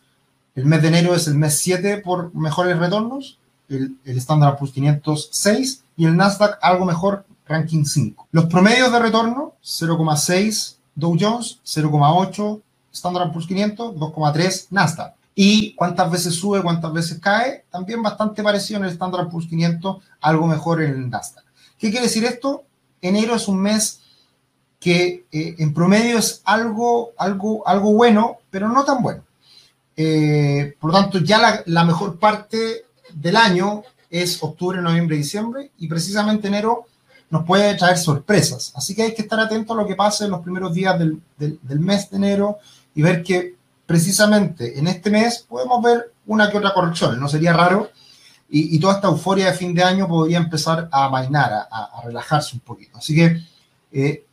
el 0.59 0.67
mes 0.67 0.83
de 0.83 0.89
enero 0.89 1.15
es 1.15 1.29
el 1.29 1.37
mes 1.37 1.57
7 1.61 1.99
por 1.99 2.35
mejores 2.35 2.77
retornos, 2.77 3.39
el, 3.69 3.97
Standard 4.05 4.57
Poor's 4.57 4.73
500 4.73 5.29
6 5.31 5.85
y 5.97 6.05
el 6.07 6.17
Nasdaq 6.17 6.59
algo 6.61 6.85
mejor, 6.85 7.25
ranking 7.47 7.85
5. 7.85 8.27
Los 8.33 8.47
promedios 8.47 8.91
de 8.91 8.99
retorno, 8.99 9.53
0,6 9.63 10.77
Dow 10.97 11.17
Jones, 11.19 11.61
0,8 11.65 12.61
Standard 12.93 13.31
Poor's 13.31 13.47
500, 13.47 13.95
2,3 13.95 14.67
Nasdaq. 14.71 15.15
Y 15.37 15.75
cuántas 15.77 16.11
veces 16.11 16.35
sube, 16.35 16.61
cuántas 16.61 16.93
veces 16.93 17.21
cae, 17.21 17.65
también 17.71 18.03
bastante 18.03 18.43
parecido 18.43 18.81
en 18.81 18.87
el 18.87 18.91
Standard 18.91 19.29
Poor's 19.29 19.47
500, 19.47 19.99
algo 20.21 20.49
mejor 20.49 20.83
en 20.83 20.91
el 20.91 21.09
Nasdaq. 21.09 21.45
¿Qué 21.79 21.91
quiere 21.91 22.07
decir 22.07 22.25
esto? 22.25 22.65
Enero 23.01 23.37
es 23.37 23.47
un 23.47 23.61
mes 23.61 24.01
que 24.81 25.25
eh, 25.31 25.55
en 25.59 25.73
promedio 25.73 26.19
es 26.19 26.43
algo, 26.45 27.13
algo, 27.17 27.63
algo 27.65 27.93
bueno, 27.93 28.39
pero 28.51 28.69
no 28.69 28.85
tan 28.85 29.05
bueno. 29.05 29.23
Eh, 30.01 30.77
por 30.79 30.93
lo 30.93 31.01
tanto, 31.01 31.19
ya 31.19 31.65
la, 31.67 31.85
mejor 31.85 32.21
parte 32.21 32.85
del 33.13 33.35
año 33.35 33.83
es 34.09 34.41
octubre, 34.41 34.81
noviembre, 34.81 35.17
diciembre 35.17 35.73
y 35.77 35.89
precisamente 35.89 36.47
enero 36.47 36.87
nos 37.31 37.45
puede 37.45 37.75
traer 37.75 37.99
sorpresas. 37.99 38.73
Así 38.77 38.95
que 38.95 39.03
hay 39.03 39.13
que 39.15 39.23
estar 39.23 39.41
atento 39.41 39.73
a 39.73 39.77
lo 39.77 39.89
que 39.89 39.97
pase 39.97 40.27
en 40.27 40.31
los 40.31 40.41
primeros 40.41 40.73
días 40.73 40.97
del, 41.01 41.21
mes 41.81 42.11
de 42.11 42.17
enero 42.17 42.59
y 42.95 43.03
ver 43.03 43.25
que 43.25 43.57
precisamente 43.87 44.79
en 44.79 44.87
este 44.87 45.11
mes 45.11 45.45
podemos 45.49 45.83
ver 45.83 46.13
una 46.27 46.49
que 46.49 46.59
otra 46.59 46.73
corrección. 46.73 47.19
No 47.19 47.29
sería 47.29 47.53
raro 47.53 47.91
y, 48.49 48.79
toda 48.79 48.95
esta 48.95 49.09
euforia 49.09 49.47
de 49.47 49.55
fin 49.55 49.75
de 49.75 49.83
año 49.83 50.07
podría 50.07 50.39
empezar 50.39 50.89
a 50.93 51.09
mainar, 51.09 51.67
a, 51.69 52.03
relajarse 52.05 52.55
un 52.55 52.61
poquito. 52.61 52.99
Así 52.99 53.17
que 53.17 53.43
eh, 53.91 54.25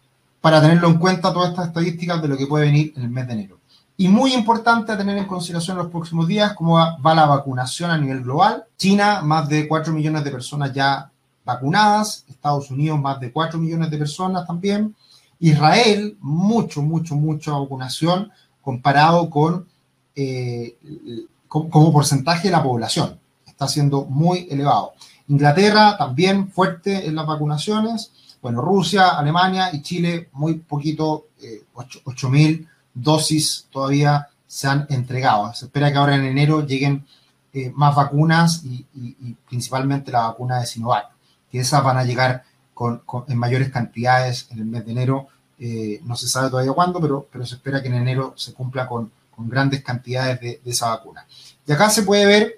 para 0.41 0.61
tenerlo 0.61 0.89
en 0.89 0.99
cuenta 0.99 1.33
todas 1.33 1.49
estas 1.49 1.69
estadísticas 1.69 2.21
de 2.21 2.27
lo 2.27 2.37
que 2.37 2.45
puede 2.45 2.65
venir 2.65 2.93
en 2.95 3.01
el 3.01 3.09
mes 3.09 3.25
de 3.25 3.33
enero. 3.33 3.64
Y 3.97 4.09
muy 4.09 4.33
importante 4.33 4.95
tener 4.97 5.17
en 5.17 5.25
consideración 5.25 5.77
en 5.77 5.83
los 5.83 5.91
próximos 5.91 6.27
días 6.27 6.53
cómo 6.53 6.75
va, 6.75 7.15
la 7.15 7.25
vacunación 7.25 7.91
a 7.91 7.97
nivel 7.97 8.23
global. 8.23 8.65
China, 8.77 9.21
más 9.21 9.47
de 9.47 9.67
4 9.67 9.93
millones 9.93 10.23
de 10.23 10.31
personas 10.31 10.73
ya 10.73 11.09
vacunadas. 11.45 12.25
Estados 12.27 12.69
Unidos, 12.71 12.99
más 12.99 13.19
de 13.21 13.31
4 13.31 13.57
millones 13.57 13.89
de 13.89 13.97
personas 13.97 14.45
también. 14.45 14.93
Israel, 15.39 16.17
mucho, 16.19 16.81
mucho, 16.81 17.15
mucha 17.15 17.53
vacunación 17.53 18.31
comparado 18.61 19.29
con 19.29 19.65
eh, 20.15 20.75
como 21.47 21.93
porcentaje 21.93 22.49
de 22.49 22.51
la 22.51 22.63
población. 22.63 23.17
Está 23.45 23.67
siendo 23.69 24.03
muy 24.05 24.47
elevado. 24.49 24.93
Inglaterra 25.29 25.95
también 25.97 26.49
fuerte 26.49 27.07
en 27.07 27.15
las 27.15 27.25
vacunaciones. 27.25 28.11
Bueno, 28.41 28.61
Rusia, 28.61 29.17
Alemania 29.17 29.69
y 29.71 29.81
Chile 29.81 30.29
muy 30.33 30.55
poquito, 30.55 31.27
eh, 31.41 31.63
8.000 31.73 32.67
dosis 32.95 33.67
todavía 33.69 34.29
se 34.47 34.67
han 34.67 34.87
entregado. 34.89 35.53
Se 35.53 35.65
espera 35.65 35.91
que 35.91 35.97
ahora 35.97 36.15
en 36.15 36.25
enero 36.25 36.65
lleguen 36.65 37.05
eh, 37.53 37.71
más 37.75 37.95
vacunas 37.95 38.63
y, 38.63 38.85
principalmente 39.47 40.11
la 40.11 40.27
vacuna 40.27 40.59
de 40.59 40.65
Sinovac, 40.65 41.09
que 41.51 41.59
esas 41.59 41.83
van 41.83 41.97
a 41.97 42.03
llegar 42.03 42.43
con, 42.73 43.01
en 43.27 43.37
mayores 43.37 43.69
cantidades 43.69 44.47
en 44.51 44.59
el 44.59 44.65
mes 44.65 44.85
de 44.85 44.91
enero. 44.91 45.27
Eh, 45.59 46.01
no 46.03 46.15
se 46.15 46.27
sabe 46.27 46.49
todavía 46.49 46.73
cuándo, 46.73 46.99
pero, 46.99 47.27
pero 47.31 47.45
se 47.45 47.55
espera 47.55 47.81
que 47.81 47.87
en 47.87 47.95
enero 47.95 48.33
se 48.35 48.53
cumpla 48.53 48.87
con, 48.87 49.11
con 49.35 49.49
grandes 49.49 49.83
cantidades 49.83 50.39
de, 50.41 50.61
esa 50.65 50.89
vacuna. 50.89 51.25
Y 51.67 51.71
acá 51.71 51.89
se 51.89 52.03
puede 52.03 52.25
ver 52.25 52.55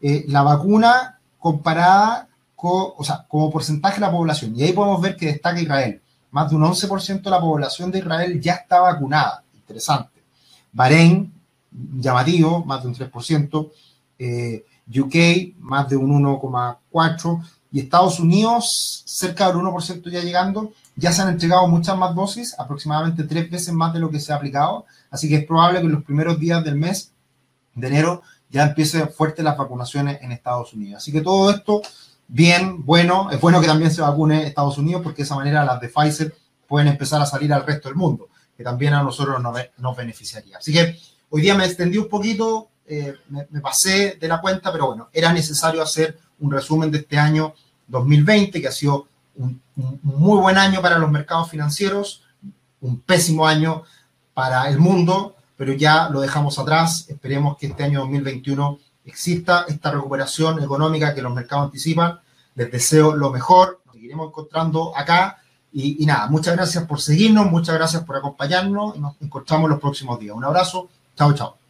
eh, 0.00 0.24
la 0.28 0.42
vacuna 0.42 1.18
comparada 1.38 2.28
con, 2.54 2.92
o 2.96 3.04
sea, 3.04 3.24
como 3.28 3.50
porcentaje 3.50 3.96
de 3.96 4.00
la 4.06 4.12
población. 4.12 4.54
Y 4.56 4.62
ahí 4.62 4.72
podemos 4.72 5.00
ver 5.00 5.16
que 5.16 5.26
destaca 5.26 5.60
Israel. 5.60 6.00
Más 6.30 6.50
de 6.50 6.56
un 6.56 6.62
11% 6.62 7.22
de 7.22 7.30
la 7.30 7.40
población 7.40 7.90
de 7.90 8.00
Israel 8.00 8.40
ya 8.40 8.54
está 8.54 8.80
vacunada. 8.80 9.42
Interesante. 9.68 10.24
Bahrein, 10.72 11.30
llamativo, 11.70 12.64
más 12.64 12.82
de 12.82 12.88
un 12.88 12.94
3%. 12.94 13.70
Eh, 14.18 14.64
UK, 14.88 15.54
más 15.58 15.88
de 15.90 15.96
un 15.96 16.10
1,4%. 16.24 17.42
Y 17.70 17.80
Estados 17.80 18.18
Unidos, 18.18 19.02
cerca 19.04 19.48
del 19.48 19.56
1% 19.56 20.10
ya 20.10 20.20
llegando. 20.22 20.72
Ya 20.96 21.12
se 21.12 21.20
han 21.20 21.28
entregado 21.28 21.68
muchas 21.68 21.98
más 21.98 22.14
dosis, 22.14 22.58
aproximadamente 22.58 23.24
tres 23.24 23.50
veces 23.50 23.74
más 23.74 23.92
de 23.92 24.00
lo 24.00 24.10
que 24.10 24.20
se 24.20 24.32
ha 24.32 24.36
aplicado. 24.36 24.86
Así 25.10 25.28
que 25.28 25.36
es 25.36 25.46
probable 25.46 25.80
que 25.80 25.86
en 25.86 25.92
los 25.92 26.04
primeros 26.04 26.40
días 26.40 26.64
del 26.64 26.76
mes 26.76 27.12
de 27.74 27.88
enero 27.88 28.22
ya 28.48 28.64
empiece 28.64 29.06
fuerte 29.08 29.42
las 29.42 29.58
vacunaciones 29.58 30.18
en 30.22 30.32
Estados 30.32 30.72
Unidos. 30.72 31.02
Así 31.02 31.12
que 31.12 31.20
todo 31.20 31.50
esto, 31.50 31.82
bien, 32.26 32.86
bueno, 32.86 33.30
es 33.30 33.38
bueno 33.38 33.60
que 33.60 33.66
también 33.66 33.90
se 33.90 34.00
vacune 34.00 34.46
Estados 34.46 34.78
Unidos 34.78 35.02
porque 35.02 35.18
de 35.18 35.24
esa 35.24 35.36
manera 35.36 35.64
las 35.64 35.78
de 35.78 35.88
Pfizer 35.88 36.34
pueden 36.66 36.88
empezar 36.88 37.20
a 37.20 37.26
salir 37.26 37.52
al 37.52 37.66
resto 37.66 37.88
del 37.88 37.96
mundo, 37.96 38.28
que 38.58 38.64
también 38.64 38.92
a 38.92 39.04
nosotros 39.04 39.40
nos, 39.40 39.96
beneficiaría. 39.96 40.58
Así 40.58 40.72
que 40.72 40.98
hoy 41.30 41.42
día 41.42 41.54
me 41.54 41.64
extendí 41.64 41.96
un 41.96 42.08
poquito, 42.08 42.70
eh, 42.84 43.14
me, 43.28 43.60
pasé 43.60 44.18
de 44.20 44.26
la 44.26 44.40
cuenta, 44.40 44.72
pero 44.72 44.88
bueno, 44.88 45.08
era 45.12 45.32
necesario 45.32 45.80
hacer 45.80 46.18
un 46.40 46.50
resumen 46.50 46.90
de 46.90 46.98
este 46.98 47.16
año 47.16 47.54
2020, 47.86 48.60
que 48.60 48.66
ha 48.66 48.72
sido 48.72 49.06
un 49.36 49.62
muy 50.02 50.40
buen 50.40 50.58
año 50.58 50.82
para 50.82 50.98
los 50.98 51.08
mercados 51.08 51.48
financieros, 51.48 52.24
un 52.80 53.00
pésimo 53.00 53.46
año 53.46 53.84
para 54.34 54.68
el 54.68 54.80
mundo, 54.80 55.36
pero 55.56 55.72
ya 55.72 56.08
lo 56.08 56.20
dejamos 56.20 56.58
atrás. 56.58 57.06
Esperemos 57.08 57.56
que 57.58 57.68
este 57.68 57.84
año 57.84 58.00
2021 58.00 58.80
exista 59.04 59.66
esta 59.68 59.92
recuperación 59.92 60.60
económica 60.60 61.14
que 61.14 61.22
los 61.22 61.32
mercados 61.32 61.66
anticipan. 61.66 62.18
Les 62.56 62.72
deseo 62.72 63.14
lo 63.14 63.30
mejor. 63.30 63.82
Nos 63.86 63.94
seguiremos 63.94 64.30
encontrando 64.30 64.96
acá. 64.96 65.38
Y, 65.72 66.02
y 66.02 66.06
nada, 66.06 66.28
muchas 66.28 66.56
gracias 66.56 66.84
por 66.84 67.00
seguirnos, 67.00 67.50
muchas 67.50 67.74
gracias 67.74 68.02
por 68.04 68.16
acompañarnos 68.16 68.96
y 68.96 69.00
nos 69.00 69.14
encontramos 69.20 69.68
los 69.68 69.80
próximos 69.80 70.18
días. 70.18 70.34
Un 70.34 70.44
abrazo. 70.44 70.88
Chao, 71.16 71.32
chao. 71.34 71.58